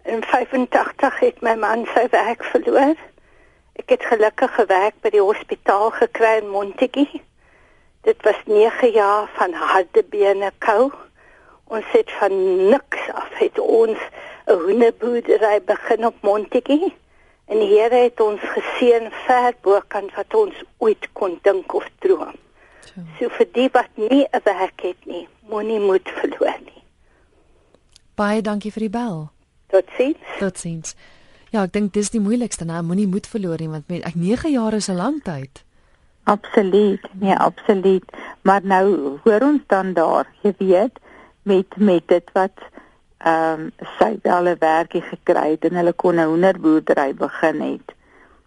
In 0.07 0.23
85 0.23 1.21
het 1.23 1.43
my 1.43 1.55
man 1.59 1.87
sy 1.95 2.07
werk 2.13 2.45
verloor. 2.53 2.95
Ek 3.79 3.91
het 3.95 4.07
gelukkig 4.11 4.55
gewerk 4.59 4.99
by 5.03 5.11
die 5.15 5.23
hospitaal 5.23 5.91
gekry 5.99 6.37
in 6.41 6.53
Montetjie. 6.55 7.23
Dit 8.07 8.23
was 8.27 8.39
9 8.47 8.93
jaar 8.95 9.27
van 9.39 9.55
harde 9.59 10.05
bene 10.11 10.53
kou. 10.63 10.93
Ons 11.67 11.87
het 11.91 12.11
van 12.21 12.35
niks 12.71 13.11
af 13.15 13.33
het 13.43 13.59
ons 13.59 13.99
'n 14.47 14.59
hoenderboerdery 14.63 15.59
begin 15.67 16.07
op 16.07 16.15
Montetjie. 16.23 16.95
En 17.47 17.59
die 17.63 17.69
Here 17.69 17.95
het 17.95 18.21
ons 18.21 18.41
geseën 18.41 19.11
ver 19.27 19.55
bokant 19.63 20.15
wat 20.15 20.35
ons 20.35 20.63
ooit 20.83 21.09
kon 21.13 21.39
dink 21.43 21.75
of 21.75 21.87
droom. 21.99 22.35
So, 22.87 23.05
so 23.19 23.29
vir 23.39 23.49
die 23.53 23.69
wat 23.73 23.91
nie 23.95 24.27
'n 24.33 24.43
werk 24.45 24.81
het 24.83 25.07
nie, 25.07 25.29
moenie 25.49 25.81
moed 25.81 26.09
verloor 26.09 26.59
nie. 26.65 26.83
Baie 28.15 28.43
dankie 28.43 28.73
vir 28.73 28.81
die 28.81 28.91
bel. 28.91 29.31
Totsiens. 29.69 30.19
Totsiens. 30.39 30.97
Ja, 31.51 31.63
ek 31.63 31.73
dink 31.73 31.93
dis 31.93 32.11
die 32.11 32.21
moeilikste, 32.21 32.65
nou 32.65 32.83
moenie 32.83 33.07
moed 33.07 33.27
verloor 33.27 33.61
nie 33.61 33.69
want 33.69 33.89
met 33.89 34.05
ek 34.05 34.15
9 34.15 34.51
jaar 34.51 34.75
is 34.75 34.89
'n 34.89 34.97
lang 34.97 35.23
tyd. 35.23 35.65
Absoluut. 36.25 37.01
Nee, 37.13 37.35
absoluut. 37.35 38.05
Maar 38.43 38.61
nou 38.65 39.19
hoor 39.25 39.41
ons 39.41 39.63
dan 39.67 39.93
daar, 39.93 40.27
jy 40.43 40.55
weet, 40.59 40.99
met 41.43 41.77
met 41.77 42.09
dit 42.09 42.31
wat 42.33 42.59
ehm 43.19 43.61
um, 43.61 43.73
sy 43.99 44.19
wel 44.23 44.49
'n 44.49 44.59
werkie 44.59 45.03
gekry 45.03 45.51
het 45.51 45.65
en 45.65 45.77
hulle 45.77 45.93
kon 45.93 46.15
'n 46.15 46.29
hoenderboerdery 46.29 47.15
begin 47.15 47.61
het. 47.61 47.95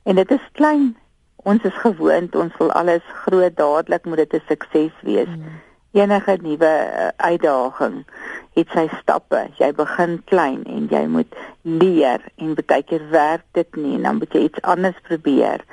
En 0.03 0.15
dit 0.15 0.31
is 0.31 0.49
klein. 0.51 0.97
Ons 1.35 1.63
is 1.63 1.73
gewoond, 1.73 2.35
ons 2.35 2.57
wil 2.57 2.71
alles 2.71 3.03
groot 3.23 3.55
dadelik 3.55 4.05
moet 4.05 4.17
dit 4.17 4.33
'n 4.33 4.41
sukses 4.47 4.91
wees. 5.01 5.27
Mm. 5.27 5.61
Enige 5.91 6.37
nuwe 6.41 6.65
uh, 6.65 7.07
uitdaging 7.17 8.05
het 8.53 8.67
sy 8.69 8.87
stappe. 9.01 9.47
Jy 9.57 9.73
begin 9.73 10.21
klein 10.25 10.63
en 10.63 10.87
jy 10.89 11.05
moet 11.07 11.35
leer 11.61 12.21
en 12.35 12.55
baie 12.65 12.83
keer 12.83 13.09
werk 13.09 13.43
dit 13.51 13.75
nie 13.75 13.95
en 13.95 14.01
dan 14.01 14.17
moet 14.17 14.33
jy 14.33 14.39
iets 14.39 14.61
anders 14.61 14.99
probeer. 15.01 15.63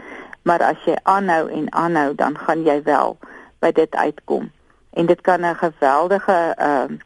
Maar 0.43 0.63
as 0.63 0.85
jy 0.85 0.97
aanhou 1.03 1.51
en 1.51 1.73
aanhou, 1.73 2.15
dan 2.15 2.39
gaan 2.39 2.63
jy 2.63 2.83
wel 2.83 3.19
by 3.59 3.73
dit 3.73 3.95
uitkom. 3.95 4.51
En 4.93 5.07
dit 5.07 5.21
kan 5.21 5.41
'n 5.41 5.55
geweldige 5.55 6.55
ehm 6.57 6.93
uh, 6.93 6.99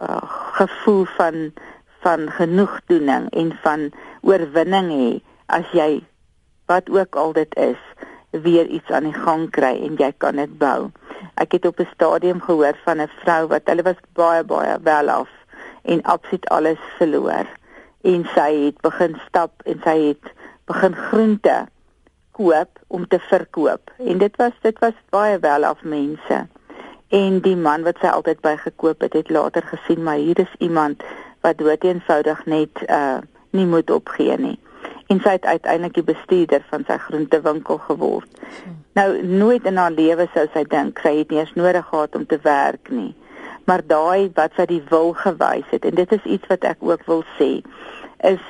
uh, 0.00 0.22
gevoel 0.58 1.04
van 1.04 1.52
van 2.04 2.30
genoegdoening 2.30 3.30
en 3.30 3.52
van 3.62 3.90
oorwinning 4.20 4.90
hê 4.92 5.10
as 5.46 5.70
jy 5.72 6.02
wat 6.68 6.90
ook 6.90 7.16
al 7.16 7.32
dit 7.32 7.56
is 7.56 7.80
weer 8.30 8.66
iets 8.66 8.90
aan 8.90 9.08
die 9.08 9.16
gang 9.24 9.46
kry 9.50 9.72
en 9.86 9.96
jy 10.00 10.10
kan 10.18 10.36
dit 10.36 10.52
bou. 10.58 10.90
Ek 11.40 11.52
het 11.56 11.66
op 11.66 11.80
'n 11.80 11.88
stadium 11.94 12.40
gehoor 12.40 12.76
van 12.84 13.00
'n 13.00 13.10
vrou 13.22 13.46
wat 13.46 13.68
hulle 13.70 13.82
was 13.82 14.00
baie 14.12 14.44
baie 14.44 14.78
wel 14.82 15.08
af 15.08 15.30
en 15.82 16.02
absoluut 16.02 16.48
alles 16.48 16.82
verloor. 16.96 17.46
En 18.02 18.26
sy 18.34 18.50
het 18.64 18.80
begin 18.80 19.20
stap 19.28 19.52
en 19.64 19.80
sy 19.84 19.98
het 20.08 20.32
begin 20.64 20.94
groente 20.94 21.66
koop 22.30 22.80
om 22.86 23.08
te 23.08 23.18
verkoop. 23.18 23.90
En 23.98 24.18
dit 24.18 24.36
was 24.36 24.52
dit 24.60 24.78
was 24.78 24.96
baie 25.10 25.38
wel 25.38 25.64
af 25.64 25.82
mense 25.82 26.46
en 27.08 27.40
die 27.40 27.56
man 27.56 27.82
wat 27.82 27.98
sy 28.00 28.06
altyd 28.06 28.40
by 28.40 28.56
gekoop 28.56 29.00
het, 29.00 29.12
het 29.12 29.30
later 29.30 29.62
gesien 29.62 30.02
maar 30.02 30.16
hier 30.16 30.38
is 30.38 30.54
iemand 30.58 31.02
wat 31.40 31.58
dood 31.58 31.84
eenvoudig 31.84 32.44
net 32.46 32.84
uh 32.88 33.18
nie 33.54 33.66
moet 33.70 33.90
opgee 33.90 34.34
nie. 34.38 34.58
En 35.06 35.20
sy 35.22 35.36
het 35.36 35.44
uiteindelik 35.44 35.94
die 35.94 36.02
bestuurder 36.02 36.64
van 36.70 36.82
sy 36.88 36.96
groentewinkel 36.98 37.78
geword. 37.78 38.40
Nou 38.98 39.22
nooit 39.22 39.66
in 39.70 39.76
haar 39.78 39.94
lewe 39.94 40.26
sou 40.34 40.42
sy 40.50 40.64
dink 40.66 40.98
sy 40.98 41.12
het 41.20 41.30
nie 41.30 41.38
eens 41.38 41.52
nodig 41.54 41.86
gehad 41.86 42.16
om 42.18 42.26
te 42.26 42.40
werk 42.42 42.90
nie. 42.90 43.14
Maar 43.64 43.84
daai 43.86 44.32
wat 44.34 44.58
sy 44.58 44.66
die 44.66 44.82
wil 44.90 45.12
gewys 45.12 45.70
het 45.70 45.86
en 45.86 45.94
dit 45.94 46.12
is 46.18 46.26
iets 46.36 46.50
wat 46.50 46.66
ek 46.66 46.82
ook 46.82 47.06
wil 47.06 47.22
sê 47.38 47.50
is 48.26 48.42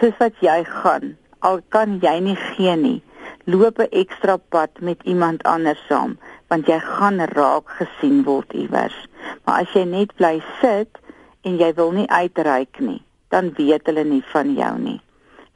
soos 0.00 0.16
wat 0.18 0.42
jy 0.44 0.58
gaan 0.68 1.14
al 1.46 1.60
kan 1.74 1.98
jy 2.02 2.16
nie 2.24 2.36
gee 2.36 2.74
nie 2.76 2.98
loop 3.44 3.78
'n 3.78 3.92
ekstra 4.02 4.36
pad 4.36 4.80
met 4.80 5.00
iemand 5.12 5.42
anders 5.42 5.82
saam 5.88 6.18
want 6.50 6.68
jy 6.70 6.78
gaan 6.82 7.20
raak 7.32 7.70
gesien 7.78 8.22
word 8.26 8.52
iewers. 8.54 8.96
Maar 9.44 9.64
as 9.64 9.74
jy 9.74 9.84
net 9.88 10.14
bly 10.18 10.38
sit 10.60 11.00
en 11.46 11.58
jy 11.58 11.72
wil 11.78 11.92
nie 11.94 12.08
uitreik 12.10 12.80
nie, 12.80 13.02
dan 13.34 13.52
weet 13.58 13.86
hulle 13.90 14.04
nie 14.06 14.22
van 14.32 14.54
jou 14.54 14.72
nie. 14.78 15.00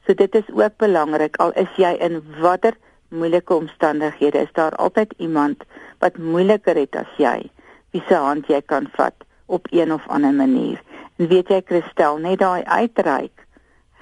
So 0.05 0.15
dit 0.17 0.35
is 0.35 0.47
ook 0.49 0.77
belangrik 0.81 1.37
al 1.43 1.53
is 1.59 1.71
jy 1.79 1.93
in 2.03 2.21
watter 2.41 2.75
moeilike 3.11 3.53
omstandighede, 3.53 4.45
is 4.47 4.53
daar 4.55 4.75
altyd 4.75 5.13
iemand 5.17 5.63
wat 5.99 6.17
moeiliker 6.17 6.75
het 6.79 6.95
as 6.95 7.11
jy, 7.19 7.49
wie 7.91 8.03
se 8.07 8.15
hand 8.15 8.47
jy 8.47 8.61
kan 8.65 8.87
vat 8.95 9.27
op 9.51 9.67
een 9.71 9.91
of 9.93 10.07
ander 10.07 10.33
manier. 10.33 10.79
En 11.19 11.27
weet 11.27 11.51
jy 11.51 11.61
Christel, 11.67 12.17
net 12.23 12.39
daai 12.39 12.63
uitreik 12.63 13.45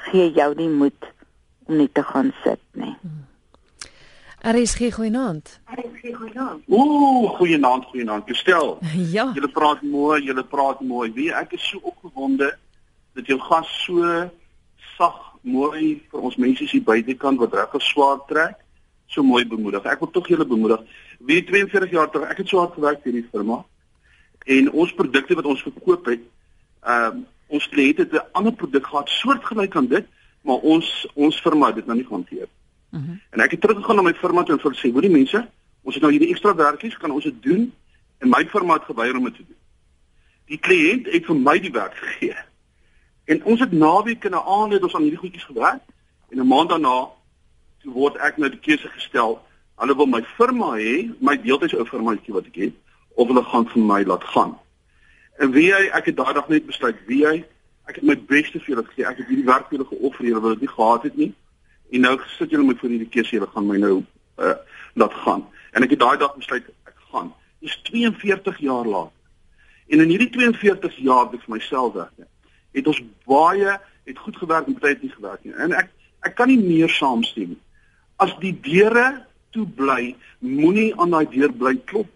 gee 0.10 0.30
jou 0.32 0.54
die 0.56 0.69
moed 0.69 1.10
om 1.67 1.78
nie 1.82 1.89
te 1.93 2.04
gaan 2.04 2.32
sit 2.43 2.62
nie. 2.73 2.95
Hmm. 3.02 3.29
Er 4.41 4.56
is 4.56 4.73
geen 4.75 4.91
goeienaand. 4.91 5.60
Geen 5.93 6.13
goeienaand. 6.15 6.63
Ooh, 6.67 7.30
goeienaand, 7.30 7.86
goeienaand. 7.86 8.23
Gestel. 8.25 8.78
Ja. 9.15 9.32
Julle 9.34 9.49
praat 9.49 9.82
mooi, 9.82 10.23
julle 10.23 10.43
praat 10.43 10.80
mooi. 10.82 11.12
Wie 11.13 11.34
ek 11.34 11.52
is 11.52 11.69
so 11.69 11.80
opgewonde 11.84 12.58
dat 13.13 13.25
jou 13.25 13.39
gas 13.39 13.71
so 13.84 14.30
sag 14.95 15.17
mooi 15.41 15.99
vir 16.12 16.19
ons 16.19 16.38
mense 16.39 16.63
hier 16.71 16.84
buitekant 16.84 17.39
wat 17.39 17.54
reg 17.54 17.73
geswaar 17.73 18.21
trek. 18.28 18.56
So 19.12 19.23
mooi 19.23 19.43
bemoedig. 19.47 19.84
Ek 19.84 19.99
wil 19.99 20.12
tog 20.15 20.30
julle 20.32 20.47
bemoedig. 20.47 20.86
Wie 21.19 21.41
42 21.43 21.91
jaar 21.91 22.08
terug, 22.12 22.30
ek 22.32 22.39
het 22.43 22.47
so 22.47 22.62
hard 22.62 22.78
gewerk 22.78 23.04
vir 23.04 23.12
hierdie 23.12 23.32
firma. 23.32 23.60
En 24.45 24.71
ons 24.71 24.93
produkte 24.95 25.36
wat 25.36 25.52
ons 25.52 25.65
verkoop 25.67 26.08
het, 26.13 26.23
ehm 26.86 27.19
um, 27.19 27.28
ons 27.49 27.65
kliënte 27.65 28.04
het 28.06 28.13
'n 28.13 28.38
ander 28.38 28.54
produk 28.54 28.86
gehad 28.88 29.10
soortgelyk 29.10 29.75
aan 29.75 29.88
dit, 29.89 30.06
maar 30.45 30.62
ons 30.62 31.08
ons 31.15 31.41
firma 31.41 31.67
het 31.67 31.75
dit 31.75 31.86
nou 31.86 31.97
nie 31.97 32.06
gehanteer 32.06 32.45
nie. 32.45 32.59
-huh. 32.89 33.02
Mhm. 33.02 33.19
En 33.30 33.39
ek 33.39 33.52
het 33.52 33.62
teruggegaan 33.62 33.95
na 33.95 34.02
my 34.02 34.13
firma 34.13 34.43
toe 34.43 34.56
en 34.56 34.62
vir 34.62 34.75
sê, 34.75 34.91
"Hoerie 34.91 35.10
mense, 35.10 35.49
ons 35.84 35.93
het 35.95 36.04
nou 36.04 36.12
hierdie 36.12 36.30
ekstra 36.30 36.56
werkies, 36.56 36.97
kan 36.97 37.12
ons 37.12 37.23
dit 37.23 37.43
doen?" 37.43 37.73
En 38.17 38.30
my 38.30 38.45
firma 38.45 38.73
het 38.73 38.84
geweier 38.84 39.17
om 39.17 39.23
dit 39.23 39.36
te 39.36 39.45
doen. 39.45 39.56
Die 40.45 40.58
kliënt 40.58 41.06
het 41.06 41.25
vir 41.25 41.36
my 41.36 41.60
die 41.60 41.71
werk 41.71 41.95
gegee. 41.95 42.36
En 43.25 43.43
ons 43.43 43.60
het 43.60 43.71
naweek 43.71 44.25
en 44.25 44.32
'n 44.32 44.45
aand 44.45 44.73
het 44.73 44.84
ons 44.84 44.95
aan 44.95 45.02
hierdie 45.02 45.19
goedjies 45.19 45.43
gewerk 45.43 45.82
en 46.30 46.39
'n 46.39 46.47
maand 46.47 46.69
daarna 46.69 47.08
toe 47.82 47.93
word 47.93 48.15
ek 48.15 48.38
nou 48.38 48.49
die 48.49 48.60
keuse 48.60 48.88
gestel. 48.88 49.41
Hulle 49.75 49.95
wil 49.95 50.06
my 50.06 50.23
firma 50.23 50.75
hê, 50.78 51.12
my 51.19 51.41
deeltyds 51.41 51.73
ou 51.73 51.86
firmaatjie 51.86 52.34
wat 52.34 52.45
ek 52.45 52.56
het, 52.56 52.73
of 53.15 53.28
hulle 53.28 53.43
gaan 53.43 53.67
vir 53.67 53.82
my 53.82 54.04
laat 54.04 54.23
gaan. 54.23 54.58
En 55.38 55.52
wie 55.52 55.73
hy, 55.73 55.89
ek 55.93 56.06
het 56.06 56.15
daai 56.15 56.34
dag 56.34 56.47
net 56.49 56.65
besluit 56.65 56.97
wie 57.06 57.25
hy 57.28 57.45
ek 57.89 57.95
het 57.95 58.06
my 58.06 58.15
beste 58.30 58.60
vir 58.62 58.75
hulle 58.75 58.88
gegee. 58.88 59.06
Ek 59.10 59.17
het 59.17 59.30
hierdie 59.32 59.47
werk 59.47 59.69
vir 59.69 59.80
hulle 59.80 59.89
geoffer, 59.89 60.25
hulle 60.28 60.41
wil 60.43 60.56
dit 60.56 60.65
nie 60.65 60.73
gehad 60.75 61.06
het 61.08 61.15
nie. 61.17 61.32
En 61.89 62.02
nou 62.06 62.19
sit 62.38 62.49
julle 62.49 62.65
met 62.65 62.80
voor 62.80 62.89
hierdie 62.89 63.10
keuse, 63.10 63.36
julle 63.36 63.49
gaan 63.54 63.67
my 63.67 63.78
nou 63.78 64.04
uh 64.38 64.58
laat 64.93 65.13
gaan. 65.13 65.45
En 65.71 65.86
ek 65.86 65.93
het 65.93 65.99
daai 66.02 66.17
dag 66.17 66.36
besluit 66.36 66.65
ek 66.89 66.97
gaan. 67.12 67.30
Dis 67.63 67.75
42 67.88 68.58
jaar 68.58 68.86
laat. 68.86 69.13
En 69.88 70.02
in 70.02 70.10
hierdie 70.10 70.30
42 70.30 70.97
jaar 71.06 71.25
het 71.25 71.38
ek 71.38 71.45
vir 71.45 71.56
myself 71.56 71.93
werk. 71.93 72.28
Het 72.75 72.88
ons 72.88 73.02
baie 73.30 73.78
het 74.10 74.17
goed 74.17 74.38
gewerk 74.38 74.67
en 74.67 74.78
baie 74.82 74.93
het 74.93 75.04
nie 75.06 75.13
gewerk 75.13 75.43
nie. 75.45 75.54
En 75.54 75.73
ek 75.78 75.93
ek 76.28 76.36
kan 76.36 76.49
nie 76.52 76.60
meer 76.60 76.91
saamstem. 76.91 77.56
As 78.19 78.34
die 78.41 78.54
deure 78.62 79.25
toe 79.56 79.65
bly, 79.65 80.15
moenie 80.39 80.91
aan 80.99 81.13
daai 81.15 81.30
deur 81.32 81.54
bly 81.54 81.78
klop. 81.86 82.10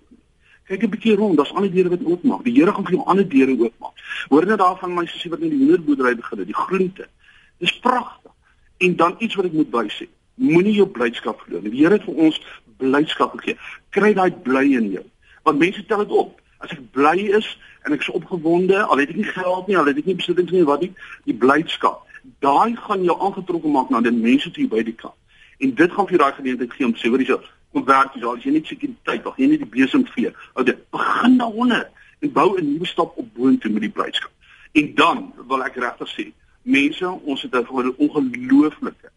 Kyk 0.68 0.84
'n 0.84 0.90
bietjie 0.90 1.16
rond, 1.16 1.38
daar's 1.38 1.54
ander 1.54 1.72
deure 1.72 1.90
wat 1.90 2.04
oopmaak. 2.04 2.44
Die 2.44 2.54
Here 2.54 2.74
gaan 2.74 2.86
vir 2.86 2.96
jou 2.96 3.06
ander 3.06 3.28
deure 3.28 3.56
oopmaak. 3.60 3.96
Hoor 4.30 4.46
net 4.46 4.60
daarvan 4.60 4.94
my 4.96 5.06
sussie 5.06 5.32
wat 5.32 5.40
in 5.40 5.50
die 5.50 5.60
hoenderboerdery 5.60 6.16
begin 6.16 6.38
het, 6.38 6.48
die 6.48 6.62
groente. 6.66 7.08
Dis 7.60 7.80
pragtig. 7.80 8.23
En 8.84 8.96
dan 9.00 9.16
iets 9.20 9.36
wat 9.40 9.48
ek 9.50 9.56
moet 9.56 9.72
bysê. 9.72 10.10
Moenie 10.36 10.76
jou 10.76 10.88
blydskap 10.92 11.42
verloor 11.44 11.62
nie. 11.64 11.72
Die 11.76 11.84
Here 11.84 11.98
het 12.00 12.08
vir 12.08 12.22
ons 12.28 12.40
blydskap 12.82 13.36
gegee. 13.40 13.58
Kry 13.96 14.14
daai 14.18 14.32
bly 14.46 14.66
in 14.80 14.90
jou. 14.98 15.04
Want 15.48 15.62
mense 15.62 15.86
tel 15.88 16.04
dit 16.04 16.16
op. 16.24 16.42
As 16.64 16.74
ek 16.76 16.82
bly 16.96 17.16
is 17.38 17.48
en 17.84 17.96
ek 17.96 18.04
is 18.06 18.12
opgewonde, 18.16 18.82
al 18.84 19.04
het 19.04 19.12
ek 19.12 19.20
nie 19.20 19.30
geld 19.30 19.68
nie, 19.68 19.78
al 19.80 19.88
het 19.92 20.00
ek 20.00 20.08
nie 20.10 20.18
besittings 20.20 20.52
nie, 20.56 20.64
wat 20.68 20.84
nie, 20.84 20.92
die 21.28 21.36
blydskap. 21.36 22.04
Daai 22.44 22.76
gaan 22.80 23.04
jou 23.04 23.16
aangetrokke 23.20 23.72
maak 23.72 23.92
na 23.92 24.00
die 24.04 24.14
mense 24.16 24.52
toe 24.56 24.68
by 24.72 24.84
die 24.88 24.96
kant. 24.96 25.16
En 25.64 25.74
dit 25.80 25.92
gaan 25.92 26.08
vir 26.08 26.24
daai 26.24 26.38
geleentheid 26.40 26.76
gee 26.76 26.88
om 26.88 26.96
sê, 27.00 27.12
hoor 27.12 27.24
jy, 27.24 27.40
kom 27.76 27.86
werk 27.88 28.16
jy, 28.16 28.24
as 28.28 28.46
jy 28.46 28.54
net 28.56 28.72
sekuriteit, 28.72 29.28
of 29.28 29.40
jy 29.40 29.50
net 29.52 29.64
die 29.64 29.72
besem 29.76 30.06
vee. 30.16 30.32
Ou 30.56 30.64
dit 30.68 30.80
begin 30.96 31.38
daaronder 31.42 31.90
en 32.24 32.32
bou 32.32 32.56
'n 32.56 32.70
nuwe 32.74 32.88
stap 32.88 33.18
op 33.20 33.28
boontoe 33.36 33.72
met 33.72 33.84
die 33.84 33.96
blydskap. 33.98 34.32
En 34.74 34.96
dan 34.96 35.34
wil 35.48 35.64
ek 35.64 35.76
regtig 35.76 36.10
sê, 36.16 36.32
mense, 36.64 37.10
ons 37.10 37.42
het 37.42 37.54
'n 37.54 37.94
ongelooflike 37.98 39.12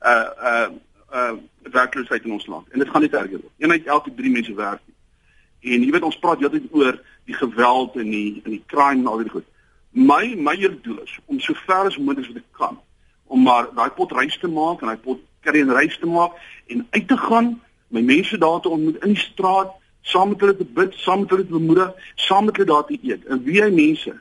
uh 0.00 0.28
uh 0.42 0.68
uh 1.12 1.32
werkloosheid 1.62 2.24
in 2.24 2.32
ons 2.32 2.46
land 2.46 2.66
en 2.70 2.78
dit 2.78 2.88
gaan 2.88 3.00
net 3.00 3.12
erger 3.12 3.40
word. 3.40 3.52
Een 3.58 3.70
uit 3.70 3.86
elke 3.86 4.14
3 4.14 4.30
mense 4.30 4.54
werk 4.54 4.80
nie. 4.86 5.74
En 5.74 5.82
jy 5.82 5.90
weet 5.90 6.02
ons 6.02 6.18
praat 6.18 6.38
heeltyd 6.38 6.66
oor 6.70 7.00
die 7.24 7.34
geweld 7.34 7.96
en 7.96 8.10
die 8.10 8.40
in 8.44 8.50
die 8.50 8.64
crime 8.66 9.00
en 9.00 9.06
al 9.06 9.22
die 9.22 9.30
goed. 9.30 9.44
My 9.90 10.34
my 10.36 10.56
doel 10.82 11.00
is 11.02 11.18
om 11.26 11.40
so 11.40 11.54
ver 11.54 11.86
as 11.86 11.96
moontlik 11.96 12.26
wat 12.26 12.36
ek 12.36 12.52
kan 12.52 12.78
om 13.26 13.42
maar 13.42 13.70
daai 13.74 13.90
pot 13.90 14.12
reis 14.12 14.38
te 14.38 14.48
maak 14.48 14.80
en 14.80 14.86
daai 14.92 15.02
pot 15.02 15.20
curry 15.40 15.60
en 15.60 15.72
reis 15.74 15.98
te 15.98 16.06
maak 16.06 16.36
en 16.66 16.86
uit 16.90 17.08
te 17.08 17.16
gaan, 17.16 17.60
my 17.88 18.02
mense 18.02 18.38
daar 18.38 18.60
te 18.60 18.68
ontmoet 18.68 19.02
in 19.02 19.14
die 19.14 19.22
straat, 19.22 19.72
saam 20.02 20.28
met 20.28 20.42
hulle 20.42 20.56
te 20.56 20.66
bid, 20.78 20.94
saam 21.02 21.24
met 21.24 21.30
hulle 21.34 21.46
te 21.46 21.54
bemoedig, 21.54 21.92
saam 22.14 22.46
met 22.46 22.56
hulle 22.56 22.70
daar 22.70 22.86
te 22.86 22.98
eet. 23.02 23.24
En 23.26 23.42
wie 23.46 23.60
hy 23.62 23.70
mense, 23.74 24.14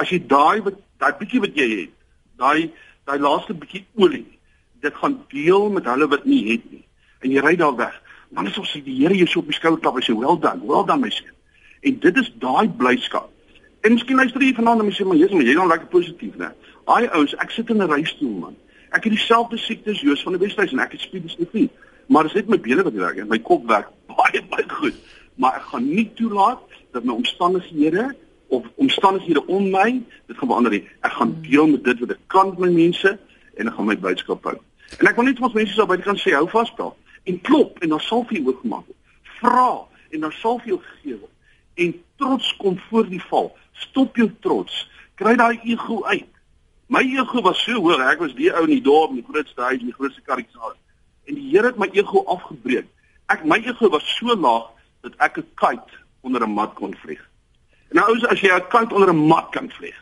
as 0.00 0.12
jy 0.12 0.20
daai 0.28 0.60
daai 1.00 1.12
bietjie 1.20 1.42
wat 1.44 1.56
jy 1.56 1.68
het, 1.74 1.94
daai 2.38 2.70
daai 3.04 3.18
laaste 3.18 3.54
bietjie 3.54 3.84
olie 3.94 4.26
dit 4.84 4.94
gaan 4.94 5.18
deel 5.28 5.70
met 5.70 5.86
hulle 5.88 6.08
wat 6.08 6.24
nie 6.24 6.42
het 6.52 6.64
nie. 6.70 6.82
En 7.24 7.32
jy 7.32 7.42
ry 7.44 7.54
daar 7.56 7.76
weg. 7.76 7.94
Dan 8.34 8.48
is 8.50 8.58
ons 8.60 8.72
sê 8.74 8.82
die 8.84 8.96
Here 9.00 9.16
jou 9.16 9.28
so 9.30 9.40
op 9.40 9.52
die 9.52 9.56
skouer 9.56 9.80
klap 9.80 9.96
en 10.00 10.04
sê 10.04 10.16
well 10.16 10.36
done, 10.40 10.64
well 10.68 10.84
done 10.88 11.04
my 11.04 11.12
seun. 11.14 11.32
En 11.88 11.96
dit 12.00 12.20
is 12.20 12.30
daai 12.42 12.68
blydskap. 12.80 13.30
En 13.84 13.96
miskien 13.96 14.20
luister 14.20 14.42
jy 14.42 14.52
vanaand 14.56 14.84
en 14.84 14.90
jy 14.90 14.96
sê 14.98 15.06
maar 15.08 15.20
Jesus, 15.20 15.36
maar 15.36 15.46
jy 15.46 15.54
is 15.54 15.60
nou 15.60 15.68
lekker 15.70 15.90
positief, 15.92 16.36
né? 16.40 16.50
Ai 16.92 17.06
ouens, 17.06 17.34
ek 17.44 17.52
sit 17.52 17.70
in 17.72 17.82
'n 17.82 17.90
reistool 17.90 18.36
man. 18.44 18.56
Ek 18.92 19.04
het 19.04 19.12
dieselfde 19.12 19.58
siektes 19.58 20.00
Joos 20.00 20.22
van 20.22 20.36
die 20.36 20.40
Wesduis 20.44 20.72
en 20.72 20.78
ek 20.78 20.92
het 20.92 21.00
spierdistrofie. 21.00 21.70
Maar 22.08 22.22
dit 22.28 22.34
is 22.34 22.40
net 22.40 22.48
my 22.48 22.60
bene 22.60 22.82
wat 22.82 22.92
werk 22.92 23.16
en 23.16 23.28
my 23.28 23.38
kop 23.38 23.66
werk 23.68 23.88
baie 24.18 24.42
baie 24.50 24.68
goed. 24.68 24.94
Maar 25.36 25.56
ek 25.56 25.68
gaan 25.72 25.88
nie 25.88 26.10
toelaat 26.14 26.60
dat 26.92 27.04
my 27.04 27.12
omstandighede 27.12 28.14
of 28.54 28.66
omstandighede 28.82 29.42
om 29.46 29.70
my 29.70 29.88
dit 30.26 30.36
gaan 30.38 30.48
verander 30.48 30.74
nie. 30.76 30.84
Ek 31.06 31.16
gaan 31.18 31.34
deel 31.42 31.66
met 31.74 31.84
dit 31.84 32.02
wat 32.04 32.14
ek 32.16 32.22
kan 32.32 32.52
met 32.52 32.62
my 32.66 32.70
mense 32.74 33.14
en 33.58 33.70
ek 33.70 33.76
gaan 33.76 33.90
my 33.90 33.96
boodskap 34.06 34.46
hou. 34.50 34.58
En 35.00 35.10
ek 35.10 35.18
wil 35.18 35.28
net 35.28 35.40
vir 35.40 35.48
ons 35.48 35.58
mense 35.58 35.76
sou 35.76 35.86
by 35.90 35.98
kan 36.04 36.20
sê 36.20 36.34
hou 36.36 36.46
vas 36.52 36.70
daar 36.78 36.94
en 37.30 37.40
klop 37.48 37.80
en 37.82 37.94
dan 37.94 38.02
sal 38.04 38.24
vir 38.28 38.38
jou 38.38 38.52
oopgemaak 38.52 38.86
word. 38.86 39.00
Vra 39.40 39.70
en 40.14 40.26
dan 40.26 40.34
sal 40.40 40.60
vir 40.62 40.74
jou 40.74 40.80
gegee 40.88 41.18
word. 41.18 41.32
En 41.74 41.94
trots 42.22 42.52
kom 42.60 42.78
voor 42.88 43.08
die 43.10 43.22
val. 43.30 43.50
Stop 43.88 44.16
jou 44.20 44.28
trots. 44.46 44.84
Kry 45.18 45.34
daai 45.40 45.58
ego 45.62 46.02
uit. 46.04 46.30
My 46.92 47.02
ego 47.02 47.42
was 47.42 47.62
so 47.64 47.80
hoog. 47.80 48.02
Ek 48.12 48.20
was 48.22 48.34
die 48.38 48.50
ou 48.52 48.64
in 48.68 48.76
die 48.76 48.84
dorp 48.84 49.14
die 49.16 49.24
grootste 49.26 49.66
huis 49.70 49.82
die 49.82 49.94
grootste 49.96 50.22
karretjie. 50.26 50.74
En 51.24 51.38
die 51.38 51.48
Here 51.50 51.72
het 51.72 51.80
my 51.80 51.88
ego 51.96 52.22
afgebreek. 52.30 52.86
Ek 53.32 53.44
my 53.48 53.58
ego 53.64 53.88
was 53.90 54.06
so 54.18 54.36
laag 54.36 54.70
dat 55.02 55.16
ek 55.18 55.38
'n 55.38 55.48
kite 55.56 56.02
onder 56.22 56.42
'n 56.42 56.54
mat 56.54 56.74
kon 56.74 56.94
vlieg. 56.94 57.22
Nou 57.94 58.10
as 58.26 58.40
jy 58.42 58.50
'n 58.50 58.66
kite 58.68 58.94
onder 58.94 59.12
'n 59.12 59.26
mat 59.26 59.50
kan 59.50 59.70
vlieg, 59.70 59.98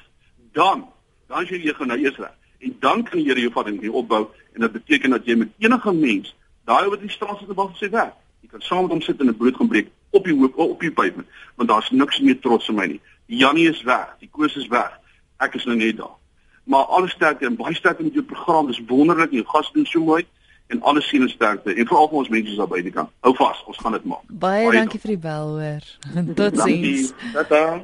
dan 0.52 0.88
dan 1.28 1.44
jy 1.44 1.68
ego 1.68 1.85
nou 1.85 1.98
eers 1.98 2.16
reg. 2.16 2.35
En 2.59 2.76
dan 2.81 3.02
kan 3.02 3.18
die 3.18 3.26
Here 3.28 3.40
jou 3.40 3.52
vat 3.52 3.66
en 3.66 3.81
jou 3.81 3.92
opbou 3.92 4.28
en 4.52 4.61
dit 4.61 4.72
beteken 4.72 5.11
dat 5.11 5.24
jy 5.24 5.35
met 5.37 5.48
enige 5.59 5.92
mens 5.92 6.35
daai 6.64 6.88
wat 6.88 7.00
in 7.00 7.07
die 7.07 7.14
straat 7.14 7.38
sit 7.38 7.48
en 7.48 7.55
wag 7.55 7.68
vir 7.68 7.76
sy 7.76 7.90
werk. 7.90 8.14
Jy 8.40 8.48
kan 8.48 8.61
saam 8.61 8.83
met 8.83 8.90
hom 8.90 9.00
sit 9.00 9.20
en 9.20 9.28
'n 9.28 9.37
brood 9.37 9.57
gaan 9.57 9.68
breek 9.68 9.88
op 10.11 10.24
die 10.24 10.35
hoop 10.35 10.59
op 10.59 10.81
die 10.81 10.92
pavement, 10.92 11.28
want 11.57 11.68
daar's 11.68 11.90
niks 11.90 12.20
meer 12.20 12.40
trots 12.40 12.68
in 12.68 12.74
my 12.74 12.87
nie. 12.87 13.00
Die 13.26 13.37
Jannie 13.37 13.68
is 13.68 13.83
weg, 13.83 14.16
die 14.18 14.28
Koos 14.33 14.57
is 14.57 14.68
weg. 14.68 14.98
Ek 15.38 15.55
is 15.55 15.64
nou 15.64 15.76
net 15.76 15.96
daar. 15.96 16.16
Maar 16.64 16.85
alles 16.85 17.11
sterkte 17.11 17.46
en 17.46 17.57
baie 17.57 17.74
sterkte 17.74 18.02
met 18.02 18.12
jou 18.12 18.24
program. 18.24 18.66
Dis 18.66 18.83
wonderlik. 18.87 19.31
Jou 19.31 19.44
gas 19.44 19.72
doen 19.72 19.87
so 19.87 20.00
mooi 20.00 20.26
en 20.66 20.83
alles 20.83 21.09
sien 21.09 21.22
en 21.22 21.29
sterkte 21.29 21.75
en 21.75 21.87
veral 21.87 22.09
vir 22.09 22.18
ons 22.18 22.29
mense 22.29 22.57
daar 22.57 22.68
by 22.68 22.83
die 22.83 22.92
kant. 22.92 23.11
Hou 23.20 23.35
vas, 23.37 23.62
ons 23.66 23.79
gaan 23.79 23.92
dit 23.92 24.05
maak. 24.05 24.25
Baie, 24.29 24.66
baie 24.66 24.79
dankie 24.79 25.01
vir 25.01 25.14
die 25.14 25.22
bel 25.29 25.57
hoor. 25.59 25.88
Totsiens. 26.38 27.12
Tata. 27.33 27.81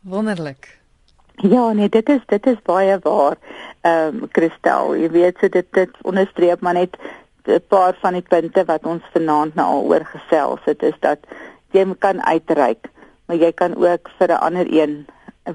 Wonderlik. 0.00 0.78
Ja, 1.42 1.72
nee, 1.72 1.88
dit 1.88 2.08
is 2.08 2.20
dit 2.26 2.46
is 2.46 2.60
baie 2.68 2.98
waar. 3.02 3.38
Ehm 3.80 4.22
um, 4.22 4.28
Christel, 4.32 4.96
jy 4.96 5.10
weet 5.10 5.40
so 5.40 5.48
dit 5.48 5.66
dit 5.78 6.02
onderstreep 6.02 6.60
maar 6.60 6.74
net 6.78 6.96
'n 7.46 7.62
paar 7.68 7.96
van 8.00 8.12
die 8.12 8.26
punte 8.28 8.64
wat 8.64 8.86
ons 8.86 9.02
vanaand 9.12 9.54
nou 9.54 9.66
al 9.66 9.82
oor 9.90 10.04
gesels 10.04 10.60
het. 10.64 10.82
Is 10.82 10.98
dat 11.00 11.18
jy 11.70 11.86
kan 11.98 12.22
uitreik, 12.22 12.90
maar 13.26 13.36
jy 13.36 13.52
kan 13.52 13.74
ook 13.74 14.10
vir 14.18 14.28
'n 14.28 14.42
ander 14.48 14.66
een 14.70 15.06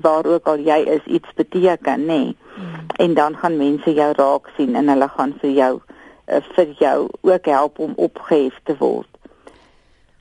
waar 0.02 0.26
ook 0.26 0.48
al 0.48 0.60
jy 0.60 0.80
is 0.84 1.06
iets 1.06 1.34
beteken, 1.36 2.00
nê. 2.00 2.06
Nee. 2.06 2.36
Hmm. 2.56 2.86
En 2.96 3.14
dan 3.14 3.38
gaan 3.38 3.58
mense 3.58 3.94
jou 3.94 4.14
raak 4.16 4.50
sien 4.58 4.76
en 4.76 4.90
hulle 4.90 5.08
gaan 5.08 5.34
vir 5.42 5.50
jou 5.50 5.82
uh, 6.28 6.42
vir 6.56 6.74
jou 6.80 7.10
ook 7.22 7.46
help 7.46 7.80
om 7.80 7.94
opgehef 7.96 8.60
te 8.64 8.78
word. 8.78 9.10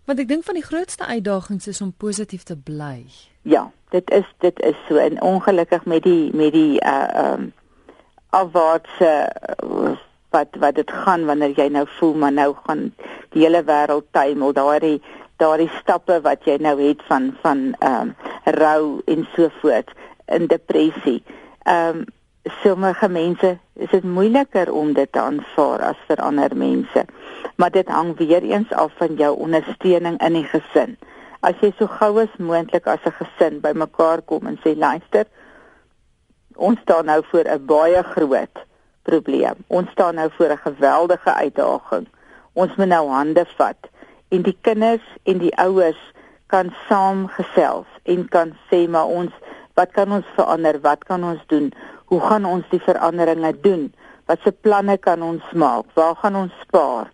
Want 0.07 0.23
ek 0.23 0.29
dink 0.31 0.45
van 0.47 0.55
die 0.55 0.66
grootste 0.66 1.07
uitdagings 1.07 1.66
is 1.66 1.81
om 1.83 1.92
positief 1.92 2.42
te 2.47 2.57
bly. 2.57 3.05
Ja, 3.42 3.71
dit 3.90 4.11
is 4.11 4.27
dit 4.38 4.61
is 4.62 4.79
so 4.88 4.97
en 5.03 5.21
ongelukkig 5.23 5.85
met 5.85 6.03
die 6.03 6.31
met 6.35 6.53
die 6.55 6.79
uh 6.83 7.33
um 7.33 7.53
afwaartse 8.31 9.12
uh, 9.62 9.95
wat 10.31 10.57
wat 10.62 10.75
dit 10.75 10.90
gaan 10.90 11.25
wanneer 11.27 11.55
jy 11.57 11.69
nou 11.73 11.87
voel 11.99 12.14
maar 12.14 12.33
nou 12.33 12.55
gaan 12.66 12.90
die 13.35 13.42
hele 13.42 13.62
wêreld 13.64 14.07
tuimel 14.11 14.53
daardie 14.53 14.99
daardie 15.42 15.71
stappe 15.81 16.21
wat 16.23 16.45
jy 16.45 16.57
nou 16.61 16.77
het 16.81 17.03
van 17.11 17.33
van 17.42 17.62
um 17.90 18.14
rou 18.45 19.01
en 19.07 19.27
so 19.35 19.51
voort 19.61 19.90
in 20.27 20.47
depressie. 20.47 21.23
Um 21.64 22.07
sommige 22.62 23.09
mense 23.09 23.59
is 23.72 23.90
dit 23.90 24.04
moeiliker 24.04 24.72
om 24.72 24.92
dit 24.92 25.12
te 25.12 25.20
aanvaar 25.20 25.82
as 25.90 26.00
vir 26.09 26.20
ander 26.22 26.56
mense. 26.56 27.04
Maar 27.56 27.70
dit 27.70 27.88
hang 27.88 28.16
weer 28.16 28.42
eens 28.42 28.72
af 28.72 28.92
van 28.96 29.14
jou 29.14 29.37
ondersteuning 29.37 30.20
in 30.22 30.32
die 30.32 30.44
gesin. 30.44 30.96
As 31.40 31.59
jy 31.61 31.72
so 31.78 31.87
gou 31.87 32.20
as 32.22 32.38
moontlik 32.38 32.87
as 32.87 33.04
'n 33.06 33.16
gesin 33.18 33.61
bymekaar 33.61 34.22
kom 34.22 34.46
en 34.46 34.59
sê 34.64 34.76
luister 34.76 35.26
ons 36.56 36.80
staan 36.80 37.04
nou 37.04 37.22
voor 37.30 37.44
'n 37.44 37.66
baie 37.66 38.02
groot 38.02 38.56
probleem. 39.02 39.56
Ons 39.66 39.90
staan 39.90 40.14
nou 40.14 40.30
voor 40.37 40.50
'n 40.50 40.64
geweldige 40.68 41.32
uitdaging. 41.35 42.06
Ons 42.52 42.74
moet 42.76 42.88
nou 42.88 43.09
hande 43.09 43.44
vat. 43.56 43.80
En 44.28 44.42
die 44.42 44.59
kinders 44.61 45.06
en 45.22 45.38
die 45.38 45.56
ouers 45.56 46.12
kan 46.46 46.74
saam 46.88 47.28
gesels 47.28 47.87
en 48.02 48.28
kan 48.28 48.56
sê 48.70 48.88
maar 48.88 49.06
ons 49.06 49.32
wat 49.74 49.90
kan 49.92 50.12
ons 50.12 50.24
verander? 50.35 50.80
Wat 50.80 51.04
kan 51.04 51.24
ons 51.24 51.42
doen 51.46 51.72
hoe 52.07 52.21
gaan 52.21 52.45
ons 52.45 52.64
die 52.71 52.83
veranderinge 52.83 53.53
doen 53.61 53.92
wat 54.27 54.40
se 54.42 54.53
planne 54.53 54.99
kan 54.99 55.23
ons 55.23 55.45
maak 55.53 55.87
waar 55.95 56.16
gaan 56.23 56.37
ons 56.37 56.53
spaar 56.66 57.12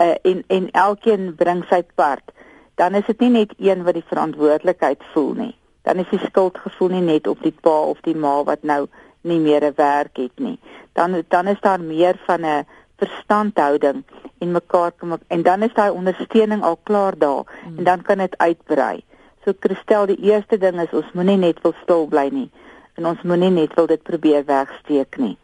uh, 0.00 0.14
en 0.22 0.44
en 0.46 0.70
elkeen 0.70 1.34
bring 1.36 1.64
sy 1.70 1.82
part 1.94 2.34
dan 2.78 2.94
is 2.94 3.06
dit 3.10 3.20
nie 3.20 3.30
net 3.30 3.52
een 3.58 3.82
wat 3.82 3.96
die 3.98 4.06
verantwoordelikheid 4.06 5.02
voel 5.12 5.32
nie. 5.34 5.54
Dan 5.82 5.98
is 5.98 6.10
die 6.12 6.20
skuldgevoel 6.22 6.92
nie 6.94 7.06
net 7.08 7.26
op 7.26 7.40
die 7.42 7.54
pa 7.66 7.74
of 7.90 7.98
die 8.06 8.14
ma 8.14 8.36
wat 8.46 8.62
nou 8.62 8.86
nie 9.26 9.38
meer 9.42 9.64
'n 9.66 9.74
werk 9.76 10.16
het 10.16 10.38
nie. 10.38 10.58
Dan 10.92 11.22
dan 11.28 11.46
is 11.46 11.60
daar 11.60 11.80
meer 11.80 12.20
van 12.26 12.46
'n 12.46 12.66
verstandhouding 12.96 14.04
en 14.38 14.52
mekaar 14.52 14.92
kom 14.92 15.18
en 15.26 15.42
dan 15.42 15.62
is 15.62 15.74
daai 15.74 15.90
ondersteuning 15.90 16.62
al 16.62 16.78
klaar 16.82 17.18
daar 17.18 17.44
hmm. 17.44 17.78
en 17.78 17.84
dan 17.84 18.02
kan 18.02 18.18
dit 18.18 18.38
uitbrei. 18.38 19.04
So 19.44 19.52
Christel, 19.60 20.06
die 20.06 20.20
eerste 20.20 20.58
ding 20.58 20.80
is 20.80 20.92
ons 20.92 21.12
moenie 21.12 21.36
net 21.36 21.60
wil 21.62 21.74
stil 21.82 22.06
bly 22.06 22.28
nie 22.32 22.50
en 22.98 23.06
ons 23.12 23.22
moenie 23.22 23.50
net 23.54 23.74
wil 23.78 23.86
dit 23.90 24.02
probeer 24.02 24.44
wegsteek 24.48 25.18
nie. 25.22 25.36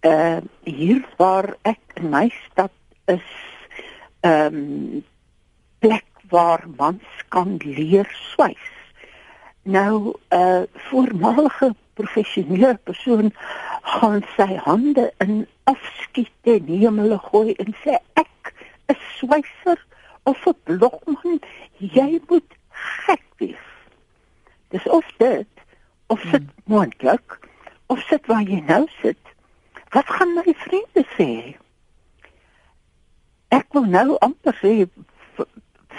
Uh 0.00 0.36
hier 0.64 1.08
waar 1.16 1.56
ek 1.62 1.80
in 1.94 2.08
my 2.10 2.28
stad 2.28 2.72
is, 3.04 3.28
ehm 4.20 4.54
um, 4.54 5.04
plek 5.78 6.06
waar 6.28 6.64
mans 6.76 7.08
kan 7.28 7.56
leer 7.64 8.08
swys. 8.12 8.81
Nou 9.62 10.14
'n 10.28 10.36
uh, 10.36 10.62
voormalige 10.74 11.74
professionele 11.94 12.78
persoon 12.84 13.34
gaan 13.82 14.22
sy 14.36 14.56
hande 14.56 15.12
in 15.18 15.46
afskiet 15.64 16.30
en 16.42 16.98
hulle 16.98 17.18
gooi 17.18 17.52
en 17.52 17.74
sê 17.84 17.98
ek 18.12 18.54
is 18.86 19.02
swyser 19.18 19.78
of 20.22 20.46
'n 20.46 20.56
blokman 20.64 21.38
jy 21.78 22.20
moet 22.28 22.50
gek 22.70 23.24
wees. 23.36 23.68
Dis 24.68 24.88
of 24.88 25.06
dit 25.16 25.46
of 26.06 26.20
sit 26.20 26.42
hmm. 26.42 26.50
moontlik 26.64 27.38
of 27.86 28.00
sit 28.08 28.26
waar 28.26 28.42
jy 28.42 28.60
nou 28.66 28.86
sit. 29.00 29.18
Wat 29.90 30.06
gaan 30.06 30.34
my 30.34 30.54
vriende 30.56 31.04
sê? 31.16 31.56
Ek 33.48 33.66
wil 33.76 33.84
nou 33.84 34.16
amper 34.18 34.56
sê 34.62 34.88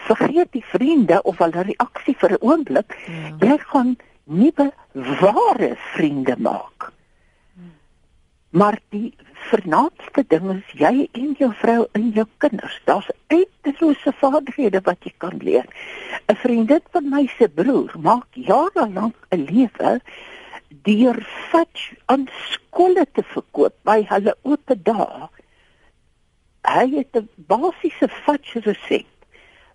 vergeet 0.08 0.52
die 0.52 0.66
vriende 0.66 1.22
of 1.24 1.38
hulle 1.38 1.64
reaksie 1.70 2.16
vir 2.18 2.32
'n 2.32 2.42
oomblik. 2.42 2.98
Ja. 3.08 3.48
Jy 3.48 3.58
gaan 3.58 3.96
nuwe 4.24 4.72
ware 4.94 5.76
vriende 5.94 6.36
maak. 6.38 6.92
Maar 8.54 8.78
die 8.94 9.14
vernaamste 9.50 10.24
ding 10.28 10.50
is 10.54 10.74
jy 10.78 11.08
en 11.18 11.32
jou 11.40 11.50
vrou 11.58 11.88
en 11.98 12.12
jou 12.14 12.26
kinders. 12.38 12.76
Daar's 12.86 13.10
uitlose 13.34 14.14
vaardighede 14.20 14.82
wat 14.86 15.02
jy 15.02 15.14
kan 15.18 15.40
leer. 15.42 15.66
'n 16.30 16.36
Vriendin 16.36 16.84
van 16.92 17.10
my 17.10 17.26
se 17.38 17.50
broer 17.50 17.94
maak 18.00 18.28
jare 18.32 18.86
lank 18.94 19.16
'n 19.32 19.46
lewe 19.50 20.02
deur 20.84 21.18
fudge 21.50 21.98
aan 22.06 22.28
skole 22.52 23.06
te 23.14 23.24
verkoop 23.24 23.76
by 23.84 24.06
hulle 24.10 24.36
oop 24.42 24.76
dae. 24.90 25.30
Hy 26.64 26.88
het 26.98 27.18
'n 27.18 27.30
basiese 27.48 28.08
fudge 28.08 28.60
resep 28.60 29.13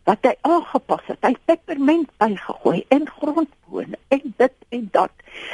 wat 0.09 0.25
hy 0.25 0.35
aangepas 0.49 1.05
het. 1.11 1.19
Hy 1.21 1.35
het 1.35 1.45
peppermint 1.51 2.09
bygegooi 2.23 2.85
en 2.95 3.09
grondboon 3.19 3.97
en 4.15 4.35
dit 4.41 4.55
en 4.77 4.89
dat. 4.93 5.13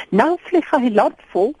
Nou 0.09 0.35
vlieg 0.47 0.69
hy 0.71 0.91
land 0.95 1.25
vol 1.33 1.51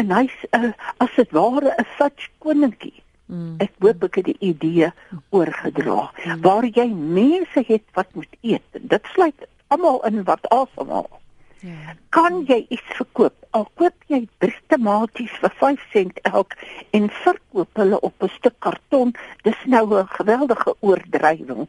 en 0.00 0.10
hy's 0.16 0.34
uh, 0.56 0.72
as 1.04 1.14
dit 1.16 1.30
ware 1.36 1.74
'n 1.76 1.86
fudge 1.96 2.28
koningkie. 2.42 2.96
Mm. 3.30 3.54
Ek 3.62 3.72
hoop 3.78 4.02
ek 4.08 4.18
het 4.18 4.28
die 4.32 4.40
idee 4.50 4.90
oorgedra 5.30 6.10
mm. 6.10 6.40
waar 6.42 6.66
jy 6.66 6.88
mense 6.90 7.62
het 7.66 7.86
wat 7.94 8.10
moet 8.18 8.36
eet. 8.42 8.66
Dit 8.72 9.06
sluit 9.14 9.46
almal 9.68 10.02
in 10.06 10.24
wat 10.24 10.48
asemhaal. 10.50 11.19
Ja. 11.60 11.94
Kan 12.08 12.44
jy 12.48 12.64
iets 12.68 12.92
verkoop? 12.96 13.34
Al 13.50 13.66
koop 13.76 14.06
jy 14.08 14.22
drie 14.40 14.56
tomaties 14.72 15.32
vir 15.42 15.52
5 15.60 15.82
sent 15.92 16.20
elk 16.30 16.56
en 16.96 17.10
verkoop 17.22 17.80
hulle 17.82 18.00
op 18.00 18.22
'n 18.22 18.32
stuk 18.38 18.56
karton, 18.58 19.12
dis 19.42 19.60
nou 19.66 19.84
'n 19.98 20.08
geweldige 20.16 20.74
oordrywing 20.80 21.68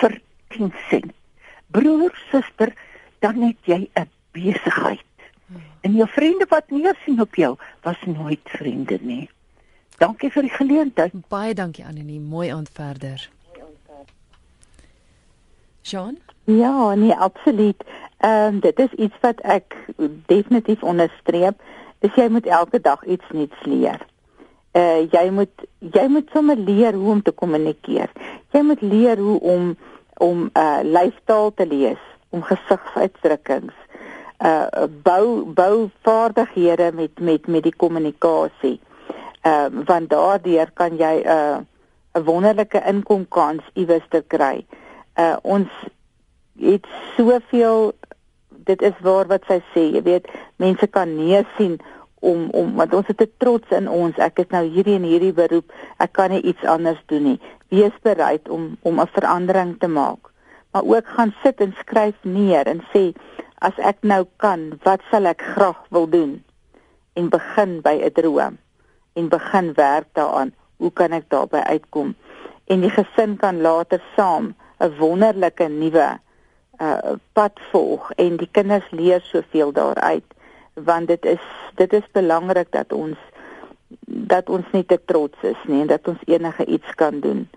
vir 0.00 0.20
10 0.48 0.72
sent. 0.88 1.12
Broer, 1.66 2.12
suster, 2.30 2.74
dan 3.18 3.42
het 3.42 3.58
jy 3.64 3.88
'n 3.94 4.10
besigheid. 4.32 5.08
Hmm. 5.46 5.62
En 5.80 5.92
jou 5.92 6.08
vriende 6.08 6.46
wat 6.48 6.70
neersien 6.70 7.20
op 7.20 7.34
jou, 7.34 7.56
was 7.82 7.98
nooit 8.04 8.44
vriende 8.44 8.98
nie. 9.00 9.30
Dankie 9.98 10.30
vir 10.30 10.42
die 10.42 10.56
geleentheid. 10.56 11.12
Baie 11.28 11.54
dankie 11.54 11.84
Annelie, 11.84 12.20
mooi 12.20 12.48
aand 12.52 12.70
verder. 12.72 13.30
Jean? 15.82 16.18
Ja, 16.44 16.94
nee, 16.94 17.14
absoluut. 17.14 17.84
Ehm 18.18 18.54
um, 18.54 18.60
dit 18.60 18.78
is 18.78 18.92
iets 18.92 19.14
wat 19.20 19.40
ek 19.40 19.76
definitief 20.26 20.82
onderstreep. 20.82 21.60
Dis 21.98 22.14
jy 22.14 22.28
moet 22.28 22.46
elke 22.46 22.80
dag 22.80 23.04
iets 23.04 23.24
nuuts 23.32 23.64
leer. 23.64 24.00
Uh 24.76 25.06
jy 25.10 25.30
moet 25.30 25.64
jy 25.78 26.06
moet 26.08 26.28
sommer 26.32 26.56
leer 26.56 26.94
hoe 26.94 27.10
om 27.10 27.22
te 27.22 27.32
kommunikeer. 27.32 28.10
Jy 28.52 28.62
moet 28.62 28.80
leer 28.80 29.18
hoe 29.18 29.40
om 29.40 29.76
om 30.18 30.50
uh 30.52 30.80
lyfstaal 30.82 31.54
te 31.54 31.66
lees, 31.66 32.02
om 32.28 32.42
gesigsuitdrukkings, 32.42 33.76
uh 34.44 34.84
bou 35.02 35.44
bou 35.44 35.88
vaardighede 36.02 36.92
met 36.92 37.20
met 37.20 37.46
met 37.46 37.62
die 37.62 37.76
kommunikasie. 37.76 38.80
Ehm 39.40 39.80
uh, 39.80 39.86
want 39.86 40.10
daardeur 40.10 40.70
kan 40.74 40.96
jy 40.96 41.14
'n 41.24 41.28
uh, 41.28 41.58
'n 42.14 42.24
wonderlike 42.24 42.82
inkomkans 42.84 43.64
iewers 43.74 44.08
te 44.08 44.24
kry. 44.26 44.66
Uh 44.68 44.79
ons 45.42 45.68
het 46.60 46.86
soveel 47.16 47.92
dit 48.48 48.82
is 48.82 48.98
waar 49.00 49.26
wat 49.30 49.46
sy 49.48 49.58
sê, 49.72 49.86
jy 49.94 50.02
weet, 50.06 50.28
mense 50.60 50.86
kan 50.94 51.16
nee 51.16 51.40
sien 51.56 51.78
om 52.20 52.48
om 52.56 52.74
want 52.76 52.94
ons 52.94 53.08
het 53.08 53.22
'n 53.22 53.32
trots 53.42 53.68
in 53.78 53.88
ons. 53.88 54.18
Ek 54.18 54.38
is 54.38 54.50
nou 54.50 54.64
hierdie 54.68 54.94
en 54.94 55.08
hierdie 55.08 55.32
beroep. 55.32 55.72
Ek 55.98 56.12
kan 56.12 56.30
nie 56.30 56.42
iets 56.42 56.64
anders 56.64 57.00
doen 57.06 57.22
nie. 57.22 57.40
Wees 57.68 57.96
bereid 58.02 58.48
om 58.48 58.76
om 58.82 59.00
'n 59.00 59.14
verandering 59.16 59.78
te 59.78 59.88
maak. 59.88 60.30
Maar 60.72 60.84
ook 60.84 61.06
gaan 61.06 61.34
sit 61.42 61.60
en 61.60 61.74
skryf 61.78 62.14
neer 62.22 62.66
en 62.66 62.82
sê 62.92 63.12
as 63.58 63.76
ek 63.78 63.96
nou 64.02 64.26
kan, 64.36 64.78
wat 64.82 65.00
sal 65.10 65.24
ek 65.24 65.42
graag 65.42 65.80
wil 65.90 66.08
doen? 66.08 66.44
En 67.12 67.28
begin 67.28 67.80
by 67.80 68.00
'n 68.04 68.12
droom 68.12 68.58
en 69.12 69.28
begin 69.28 69.72
werk 69.74 70.08
daaraan. 70.12 70.54
Hoe 70.76 70.92
kan 70.92 71.12
ek 71.12 71.28
daarby 71.28 71.56
uitkom? 71.56 72.14
En 72.66 72.80
die 72.80 72.90
gesin 72.90 73.36
kan 73.36 73.60
later 73.60 74.02
saam 74.16 74.54
'n 74.80 74.96
wonderlike 74.98 75.68
nuwe 75.68 76.18
uh 76.80 77.14
pad 77.32 77.60
volg 77.70 78.12
en 78.16 78.36
die 78.36 78.48
kinders 78.50 78.90
leer 78.90 79.20
soveel 79.20 79.72
daaruit 79.72 80.24
want 80.74 81.08
dit 81.08 81.24
is 81.24 81.46
dit 81.74 81.92
is 81.92 82.06
belangrik 82.12 82.72
dat 82.72 82.92
ons 82.92 83.18
dat 84.06 84.48
ons 84.48 84.66
nie 84.72 84.84
te 84.84 84.98
trots 85.04 85.42
is 85.42 85.62
nie 85.66 85.80
en 85.80 85.90
dat 85.90 86.08
ons 86.08 86.20
enige 86.26 86.64
iets 86.64 86.94
kan 86.94 87.20
doen. 87.20 87.48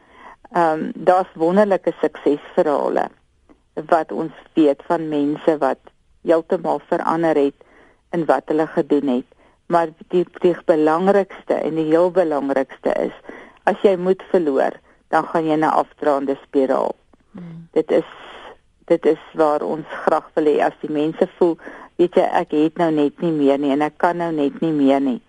Ehm 0.52 0.80
um, 0.80 0.92
daar's 0.96 1.34
wonderlike 1.34 1.94
suksesverhale 2.02 3.08
wat 3.90 4.12
ons 4.12 4.34
weet 4.54 4.82
van 4.88 5.08
mense 5.10 5.58
wat 5.58 5.80
heeltemal 6.22 6.82
verander 6.88 7.36
het 7.36 7.56
in 8.12 8.26
wat 8.26 8.44
hulle 8.46 8.68
gedoen 8.68 9.08
het. 9.08 9.30
Maar 9.66 9.88
die 10.08 10.26
die 10.42 10.56
belangrikste 10.66 11.54
en 11.54 11.76
die 11.76 11.90
heel 11.90 12.12
belangrikste 12.12 12.94
is 13.08 13.16
as 13.64 13.80
jy 13.82 13.96
moed 13.96 14.24
verloor, 14.30 14.76
dan 15.08 15.24
gaan 15.32 15.46
jy 15.48 15.56
na 15.56 15.72
afdraande 15.72 16.36
spiraal. 16.44 16.96
Hmm. 17.34 17.68
Dit 17.74 17.92
is 17.92 18.10
dit 18.86 19.06
is 19.06 19.22
waar 19.34 19.64
ons 19.64 19.88
graag 20.06 20.26
wil 20.36 20.50
hê 20.52 20.58
as 20.62 20.76
die 20.82 20.92
mense 20.92 21.28
voel, 21.38 21.54
weet 21.96 22.18
jy, 22.20 22.26
ek 22.42 22.52
het 22.52 22.82
nou 22.82 22.90
net 22.92 23.22
nie 23.24 23.32
meer 23.32 23.62
nie 23.62 23.72
en 23.72 23.86
ek 23.86 23.96
kan 24.02 24.20
nou 24.20 24.32
net 24.36 24.60
nie 24.62 24.74
meer 24.76 25.00
nie. 25.02 25.22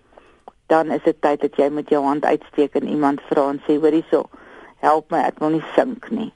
Dan 0.67 0.91
is 0.91 1.03
dit 1.05 1.17
tyd 1.21 1.41
dat 1.45 1.55
jy 1.57 1.69
met 1.71 1.89
jou 1.89 2.01
hand 2.03 2.25
uitsteek 2.25 2.75
en 2.75 2.89
iemand 2.89 3.23
vra 3.29 3.47
en 3.53 3.61
sê, 3.67 3.77
"Hoorie 3.79 4.03
so, 4.11 4.25
help 4.83 5.11
my, 5.11 5.23
ek 5.23 5.39
wil 5.39 5.49
nie 5.49 5.63
sink 5.75 6.11
nie." 6.11 6.33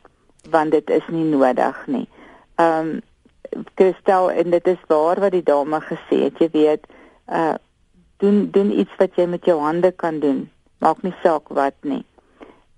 Want 0.49 0.71
dit 0.71 0.89
is 0.89 1.07
nie 1.07 1.25
nodig 1.25 1.87
nie. 1.87 2.07
Ehm 2.55 2.89
um, 2.89 3.01
Kristel 3.73 4.31
en 4.31 4.49
dit 4.49 4.67
is 4.67 4.81
waar 4.87 5.19
wat 5.19 5.31
die 5.31 5.43
dame 5.43 5.79
gesê 5.81 6.23
het, 6.29 6.39
jy 6.39 6.49
weet, 6.53 6.87
uh 7.27 7.55
doen 8.19 8.49
doen 8.51 8.71
iets 8.79 8.95
wat 8.97 9.15
jy 9.15 9.25
met 9.25 9.45
jou 9.45 9.59
hande 9.59 9.91
kan 9.91 10.19
doen. 10.19 10.49
Maak 10.77 11.01
nie 11.01 11.15
saak 11.23 11.47
wat 11.47 11.75
nie. 11.81 12.05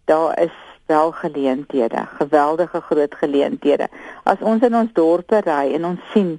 Daar 0.05 0.39
is 0.39 0.57
wel 0.91 1.11
geleenthede, 1.11 2.01
geweldige 2.19 2.81
groot 2.81 3.15
geleenthede. 3.15 3.87
As 4.23 4.39
ons 4.39 4.63
in 4.67 4.75
ons 4.75 4.93
dorpe 4.93 5.39
ry 5.45 5.71
en 5.75 5.85
ons 5.85 6.11
sien 6.13 6.33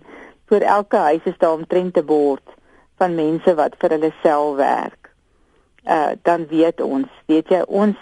voor 0.51 0.67
elke 0.77 0.97
huis 0.97 1.31
is 1.31 1.39
daar 1.39 1.57
omtrent 1.61 1.97
'n 1.97 2.05
bord 2.05 2.47
van 3.01 3.15
mense 3.15 3.55
wat 3.55 3.75
vir 3.81 3.91
hulle 3.91 4.13
self 4.23 4.57
werk. 4.57 5.11
Uh 5.85 6.13
dan 6.23 6.47
weet 6.47 6.81
ons, 6.81 7.09
weet 7.27 7.49
jy, 7.49 7.63
ons 7.67 7.97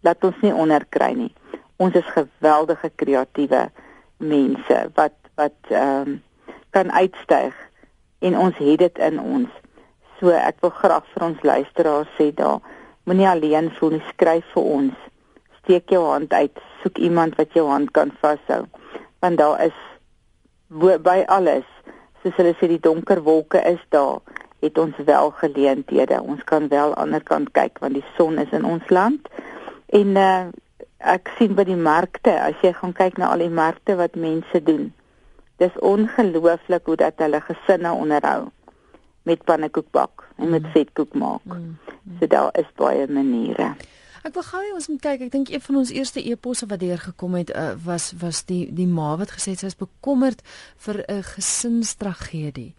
laat 0.00 0.24
ons 0.24 0.40
nie 0.40 0.54
onderkry 0.54 1.12
nie. 1.12 1.32
Ons 1.76 1.94
is 1.94 2.14
geweldige 2.18 2.90
kreatiewe 2.94 3.70
mense 4.16 4.78
wat 4.94 5.16
wat 5.34 5.58
ehm 5.68 6.08
um, 6.08 6.22
kan 6.70 6.92
uitstyg 6.92 7.54
en 8.18 8.38
ons 8.38 8.56
het 8.56 8.78
dit 8.78 8.98
in 8.98 9.20
ons. 9.20 9.50
So 10.18 10.28
ek 10.30 10.60
wil 10.60 10.70
graag 10.70 11.04
vir 11.14 11.22
ons 11.24 11.42
luisteraars 11.42 12.16
sê 12.18 12.34
daar, 12.34 12.60
moenie 13.04 13.28
alleen 13.28 13.70
voel 13.78 13.90
nie, 13.90 14.04
skryf 14.12 14.44
vir 14.54 14.62
ons 14.62 15.07
steek 15.68 15.92
jou 15.92 16.06
hand 16.08 16.32
uit, 16.32 16.60
soek 16.80 16.96
iemand 16.98 17.36
wat 17.36 17.52
jou 17.52 17.66
hand 17.68 17.90
kan 17.92 18.08
vashou. 18.22 18.64
Want 19.20 19.36
daar 19.36 19.60
is 19.66 19.76
by 20.72 21.24
alles, 21.28 21.66
soos 22.22 22.36
hulle 22.40 22.54
sê 22.56 22.70
die 22.70 22.80
donker 22.80 23.20
wolke 23.26 23.60
is 23.68 23.82
daar, 23.92 24.22
het 24.64 24.78
ons 24.80 24.96
wel 25.04 25.30
geleenthede. 25.30 26.22
Ons 26.22 26.40
kan 26.48 26.68
wel 26.72 26.94
aan 26.96 27.12
die 27.12 27.20
ander 27.20 27.22
kant 27.22 27.52
kyk 27.52 27.78
want 27.84 27.94
die 27.94 28.06
son 28.16 28.40
is 28.40 28.50
in 28.56 28.64
ons 28.64 28.88
land. 28.88 29.28
En 29.92 30.16
uh, 30.16 30.48
ek 30.98 31.28
sien 31.36 31.52
by 31.54 31.66
die 31.68 31.76
markte, 31.78 32.32
as 32.32 32.56
jy 32.64 32.72
gaan 32.80 32.96
kyk 32.96 33.20
na 33.20 33.28
al 33.34 33.44
die 33.44 33.52
markte 33.52 33.98
wat 34.00 34.16
mense 34.16 34.62
doen. 34.64 34.88
Dis 35.60 35.76
ongelooflik 35.84 36.88
hoe 36.88 36.96
dat 36.96 37.20
hulle 37.20 37.42
gesinne 37.44 37.92
onderhou 37.92 38.48
met 39.28 39.44
pannekoek 39.44 39.92
bak 39.92 40.24
en 40.38 40.50
met 40.50 40.64
mm. 40.64 40.72
vetkoek 40.72 41.14
maak. 41.14 41.44
Mm. 41.44 41.76
So 42.18 42.26
daar 42.26 42.50
is 42.56 42.68
baie 42.80 43.04
maniere. 43.06 43.74
Ek 44.26 44.34
wil 44.34 44.42
gou 44.42 44.60
hê 44.60 44.70
ons 44.74 44.88
moet 44.90 45.00
kyk. 45.00 45.20
Ek 45.26 45.32
dink 45.32 45.50
een 45.52 45.62
van 45.62 45.76
ons 45.80 45.90
eerste 45.94 46.22
eposse 46.22 46.66
wat 46.66 46.80
deur 46.82 46.98
gekom 46.98 47.36
het 47.38 47.52
uh, 47.54 47.74
was 47.84 48.12
was 48.18 48.42
die 48.48 48.66
die 48.74 48.86
ma 48.86 49.16
wat 49.20 49.30
gesê 49.36 49.54
het 49.54 49.62
sy 49.62 49.70
is 49.70 49.78
bekommerd 49.78 50.42
vir 50.86 51.04
'n 51.06 51.22
gesinstragedie. 51.22 52.74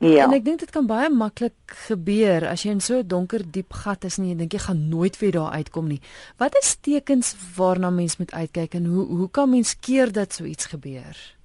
Ja. 0.00 0.24
En 0.24 0.32
ek 0.32 0.44
dink 0.44 0.58
dit 0.60 0.70
kan 0.70 0.86
baie 0.86 1.10
maklik 1.12 1.76
gebeur 1.86 2.46
as 2.48 2.62
jy 2.64 2.70
in 2.70 2.80
so 2.80 2.98
'n 2.98 3.06
donker 3.06 3.42
diep 3.44 3.72
gat 3.72 4.04
is 4.04 4.18
en 4.18 4.28
jy 4.28 4.36
dink 4.36 4.52
jy 4.52 4.58
gaan 4.58 4.88
nooit 4.88 5.18
weer 5.18 5.32
daar 5.32 5.52
uitkom 5.52 5.88
nie. 5.88 6.00
Wat 6.38 6.56
is 6.62 6.76
tekens 6.80 7.34
waarna 7.56 7.90
mens 7.90 8.16
moet 8.16 8.32
uitkyk 8.32 8.74
en 8.74 8.84
hoe 8.86 9.06
hoe 9.06 9.30
kan 9.30 9.50
mens 9.50 9.78
keer 9.78 10.12
dat 10.12 10.32
so 10.32 10.44
iets 10.44 10.66
gebeur? 10.66 11.36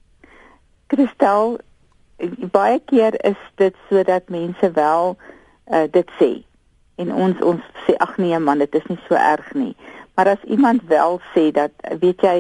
Kristel, 0.87 1.59
baie 2.51 2.79
keer 2.85 3.25
is 3.25 3.41
dit 3.55 3.75
sodat 3.89 4.29
mense 4.29 4.71
wel 4.71 5.17
uh, 5.67 5.83
dit 5.91 6.09
sê 6.19 6.43
en 6.95 7.13
ons 7.13 7.41
ons 7.41 7.61
sê 7.85 7.95
ag 7.99 8.17
nee 8.17 8.39
man 8.39 8.63
dit 8.63 8.75
is 8.75 8.89
nie 8.91 8.99
so 9.07 9.15
erg 9.15 9.53
nie. 9.53 9.75
Maar 10.15 10.27
as 10.35 10.43
iemand 10.47 10.83
wel 10.87 11.19
sê 11.33 11.51
dat 11.51 11.71
weet 11.99 12.21
jy 12.21 12.37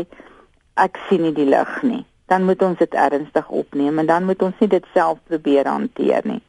ek 0.75 0.99
sien 1.07 1.21
nie 1.21 1.33
die 1.35 1.49
lig 1.49 1.81
nie 1.83 2.05
dan 2.25 2.45
moet 2.45 2.61
ons 2.65 2.77
dit 2.81 2.93
ernstig 2.97 3.49
opneem 3.49 3.99
en 4.01 4.09
dan 4.09 4.25
moet 4.25 4.41
ons 4.41 4.61
nie 4.61 4.69
dit 4.69 4.85
self 4.93 5.19
probeer 5.29 5.67
hanteer 5.69 6.25
nie. 6.25 6.41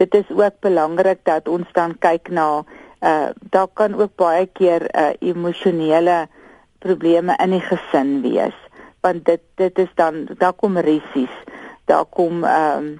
Dit 0.00 0.14
is 0.14 0.28
ook 0.34 0.60
belangrik 0.64 1.22
dat 1.28 1.48
ons 1.48 1.68
dan 1.76 1.94
kyk 2.02 2.32
na 2.34 2.64
uh 3.04 3.28
daar 3.52 3.68
kan 3.76 3.94
ook 3.94 4.16
baie 4.16 4.46
keer 4.46 4.88
uh 4.96 5.12
emosionele 5.20 6.26
probleme 6.78 7.36
in 7.44 7.52
die 7.52 7.60
gesin 7.60 8.22
wees 8.22 8.56
want 9.04 9.24
dit 9.24 9.42
dit 9.60 9.78
is 9.78 9.92
dan 9.94 10.24
daar 10.38 10.56
kom 10.56 10.78
risies 10.78 11.34
daar 11.84 12.04
kom 12.04 12.44
ehm 12.44 12.96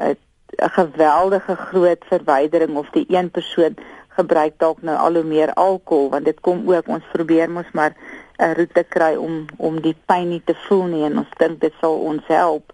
um, 0.00 0.16
'n 0.62 0.70
geweldige 0.70 1.56
groot 1.56 2.04
verwydering 2.08 2.76
of 2.76 2.90
die 2.90 3.06
een 3.08 3.30
persoon 3.30 3.74
gebruik 4.08 4.54
dalk 4.58 4.82
nou 4.82 4.96
al 4.98 5.14
hoe 5.14 5.24
meer 5.24 5.52
alkohol 5.54 6.10
want 6.10 6.24
dit 6.24 6.40
kom 6.40 6.62
ook 6.72 6.88
ons 6.88 7.12
probeer 7.12 7.50
mos 7.50 7.70
maar 7.72 7.94
'n 8.38 8.54
roete 8.58 8.84
kry 8.88 9.14
om 9.14 9.44
om 9.56 9.80
die 9.80 9.96
pyn 10.06 10.28
nie 10.28 10.42
te 10.44 10.54
voel 10.66 10.84
nie 10.84 11.04
en 11.04 11.18
ons 11.18 11.34
dink 11.38 11.60
dit 11.60 11.74
sal 11.80 11.98
ons 12.10 12.26
help. 12.26 12.72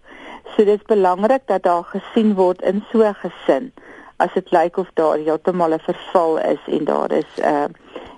So 0.53 0.65
dit 0.65 0.79
is 0.79 0.87
belangrik 0.87 1.41
dat 1.45 1.63
daar 1.63 1.83
gesien 1.83 2.33
word 2.33 2.61
in 2.61 2.83
so 2.91 3.03
'n 3.03 3.15
gesin 3.23 3.71
as 4.17 4.33
dit 4.33 4.51
lyk 4.51 4.77
of 4.77 4.89
daar 4.93 5.17
heeltemal 5.17 5.73
'n 5.73 5.79
verval 5.79 6.37
is 6.37 6.63
en 6.65 6.85
daar 6.85 7.11
is 7.11 7.31
uh 7.41 7.65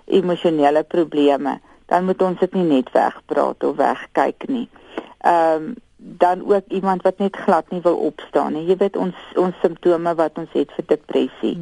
emosionele 0.07 0.83
probleme, 0.83 1.59
dan 1.85 2.05
moet 2.05 2.21
ons 2.21 2.39
dit 2.39 2.53
nie 2.53 2.63
net 2.63 2.91
wegpraat 2.91 3.63
of 3.63 3.75
wegkyk 3.75 4.47
nie. 4.47 4.69
Ehm 5.21 5.63
um, 5.63 5.75
dan 5.97 6.45
ook 6.45 6.67
iemand 6.67 7.01
wat 7.01 7.17
net 7.17 7.35
glad 7.35 7.69
nie 7.69 7.81
wil 7.81 7.95
opstaan 7.95 8.53
nie. 8.53 8.65
Jy 8.65 8.77
weet 8.77 8.97
ons 8.97 9.15
ons 9.35 9.55
simptome 9.61 10.13
wat 10.15 10.37
ons 10.37 10.51
het 10.53 10.71
vir 10.77 10.85
depressie. 10.93 11.57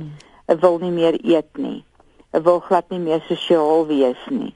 Ek 0.52 0.60
wil 0.60 0.78
nie 0.84 0.92
meer 0.92 1.16
eet 1.24 1.58
nie. 1.58 1.84
Ek 2.36 2.44
wil 2.44 2.60
glad 2.60 2.90
nie 2.92 3.00
meer 3.00 3.24
sosiaal 3.30 3.88
wees 3.88 4.28
nie. 4.30 4.52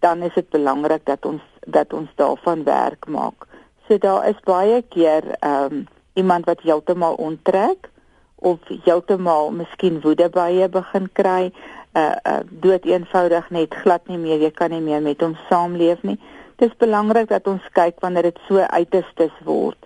Dan 0.00 0.22
is 0.22 0.34
dit 0.34 0.48
belangrik 0.50 1.04
dat 1.04 1.26
ons 1.28 1.44
dat 1.66 1.92
ons 1.92 2.08
daarvan 2.16 2.64
werk 2.64 3.06
maak. 3.06 3.44
So 3.86 3.98
daar 3.98 4.28
is 4.28 4.40
baie 4.44 4.82
keer 4.82 5.34
ehm 5.38 5.72
um, 5.72 5.86
iemand 6.18 6.44
wat 6.44 6.64
heeltemal 6.64 7.14
onttrek 7.14 7.90
of 8.34 8.58
heeltemal 8.84 9.50
miskien 9.50 10.00
woede 10.00 10.28
baie 10.28 10.68
begin 10.68 11.12
kry. 11.12 11.52
Uh 11.92 12.16
uh 12.24 12.40
dood 12.50 12.84
eenvoudig 12.84 13.50
net 13.50 13.74
glad 13.74 14.08
nie 14.08 14.18
meer 14.18 14.40
jy 14.40 14.50
kan 14.50 14.70
nie 14.70 14.80
meer 14.80 15.02
met 15.02 15.20
hom 15.20 15.36
saamleef 15.48 16.02
nie 16.02 16.18
dis 16.58 16.74
belangrik 16.78 17.28
dat 17.30 17.46
ons 17.46 17.62
kyk 17.72 18.00
wanneer 18.02 18.30
dit 18.30 18.38
so 18.48 18.58
uiterstes 18.58 19.34
word 19.46 19.78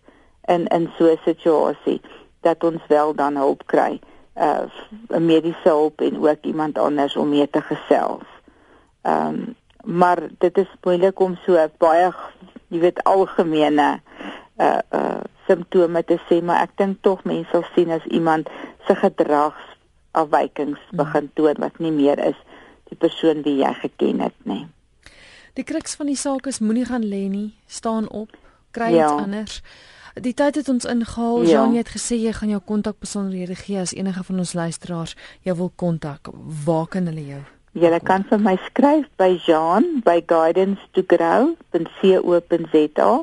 in 0.49 0.67
in 0.67 0.89
so 0.99 1.11
'n 1.11 1.21
situasie 1.25 2.01
dat 2.41 2.65
ons 2.65 2.83
wel 2.89 3.15
dan 3.15 3.37
hulp 3.37 3.67
kry 3.67 4.01
uh 4.37 4.65
mediese 5.21 5.69
hulp 5.69 6.01
en 6.01 6.17
ook 6.17 6.43
iemand 6.43 6.79
anders 6.79 7.17
om 7.17 7.29
mee 7.29 7.51
te 7.51 7.61
gesels. 7.61 8.29
Ehm 9.03 9.27
um, 9.27 9.57
maar 9.85 10.19
dit 10.39 10.59
is 10.59 10.71
moeilik 10.83 11.21
om 11.21 11.37
so 11.45 11.69
baie 11.79 12.13
jy 12.69 12.79
weet 12.79 13.05
algemene 13.05 14.01
uh 14.57 14.79
uh 14.91 15.21
simptome 15.47 16.05
te 16.05 16.19
sê 16.29 16.43
maar 16.43 16.63
ek 16.63 16.77
dink 16.77 17.03
tog 17.03 17.25
mense 17.25 17.51
sal 17.51 17.65
sien 17.75 17.91
as 17.91 18.05
iemand 18.05 18.49
se 18.87 18.95
gedragsafwykings 18.95 20.81
hmm. 20.89 20.97
begin 20.97 21.31
toon 21.35 21.59
wat 21.59 21.79
nie 21.79 21.93
meer 21.93 22.19
is 22.19 22.39
die 22.89 22.97
persoon 22.97 23.43
wie 23.43 23.59
jy 23.65 23.73
geken 23.75 24.21
het 24.21 24.39
nie. 24.45 24.67
Die 25.53 25.65
kruks 25.69 25.99
van 26.01 26.09
die 26.09 26.17
saak 26.17 26.47
is 26.49 26.63
moenie 26.65 26.87
gaan 26.89 27.03
lê 27.05 27.29
nie, 27.29 27.53
staan 27.69 28.09
op, 28.09 28.33
kry 28.73 28.89
ja. 28.95 29.05
iets 29.05 29.13
anders. 29.13 29.61
Die 30.15 30.35
tyd 30.37 30.55
het 30.57 30.69
ons 30.69 30.85
ingehaal. 30.89 31.43
Ja. 31.43 31.49
Jean 31.49 31.75
het 31.77 31.89
gesê 31.93 32.17
jy 32.21 32.33
gaan 32.37 32.49
jou 32.53 32.61
kontak 32.65 32.97
besonderhede 33.01 33.55
gee 33.61 33.81
as 33.81 33.93
enige 33.93 34.25
van 34.25 34.39
ons 34.41 34.53
luisteraars 34.57 35.17
jou 35.45 35.57
wil 35.57 35.73
kontak. 35.77 36.29
Waar 36.65 36.87
kan 36.89 37.07
hulle 37.09 37.27
jou? 37.27 37.41
Jy 37.73 37.99
kan 38.05 38.25
vir 38.29 38.39
my 38.41 38.57
skryf 38.69 39.07
by 39.21 39.41
Jean 39.45 40.03
by 40.05 40.23
guidance 40.27 40.81
to 40.93 41.03
grow.co.za. 41.09 43.23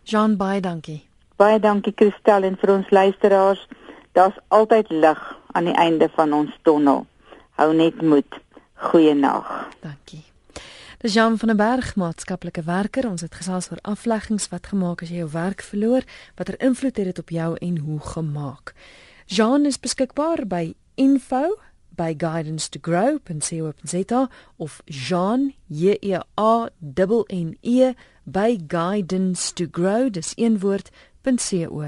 Jean 0.03 0.37
baie 0.37 0.61
dankie. 0.61 1.03
Baie 1.35 1.59
dankie 1.59 1.93
Christel 1.95 2.43
en 2.43 2.57
vir 2.59 2.71
ons 2.71 2.89
luisteraars. 2.89 3.67
Daar's 4.13 4.37
altyd 4.47 4.89
lig 4.89 5.21
aan 5.53 5.65
die 5.65 5.75
einde 5.75 6.09
van 6.15 6.33
ons 6.33 6.51
tonnel. 6.61 7.05
Hou 7.57 7.73
net 7.73 8.01
moed. 8.01 8.39
Goeienaand. 8.73 9.75
Dankie. 9.81 10.23
Dis 11.03 11.13
Jan 11.13 11.37
van 11.37 11.47
der 11.47 11.57
Berg, 11.57 11.95
maatskaplike 11.95 12.63
werker. 12.63 13.07
Ons 13.09 13.21
het 13.21 13.35
gesels 13.35 13.69
oor 13.71 13.79
afleggings 13.81 14.47
wat 14.51 14.67
gemaak 14.71 15.03
as 15.03 15.11
jy 15.11 15.23
jou 15.23 15.31
werk 15.31 15.63
verloor, 15.63 16.03
watter 16.35 16.59
invloed 16.59 16.97
het 16.97 17.11
dit 17.11 17.19
op 17.19 17.29
jou 17.29 17.49
en 17.59 17.77
hoe 17.77 17.99
gemaak. 17.99 18.73
Jean 19.25 19.65
is 19.65 19.79
beskikbaar 19.79 20.47
by 20.47 20.73
info 20.95 21.57
by 21.95 22.13
guidance 22.17 22.69
to 22.69 22.79
grow.co.za 22.79 24.29
of 24.57 24.81
Jean 24.85 25.53
J 25.69 25.97
E 26.01 26.19
A 26.37 26.69
N 26.81 27.25
N 27.31 27.57
E 27.61 27.93
by 28.25 28.57
guidance 28.67 29.53
to 29.53 29.67
grow 29.71 30.09
dis 30.09 30.33
een 30.35 30.59
woord.co.za 30.59 31.83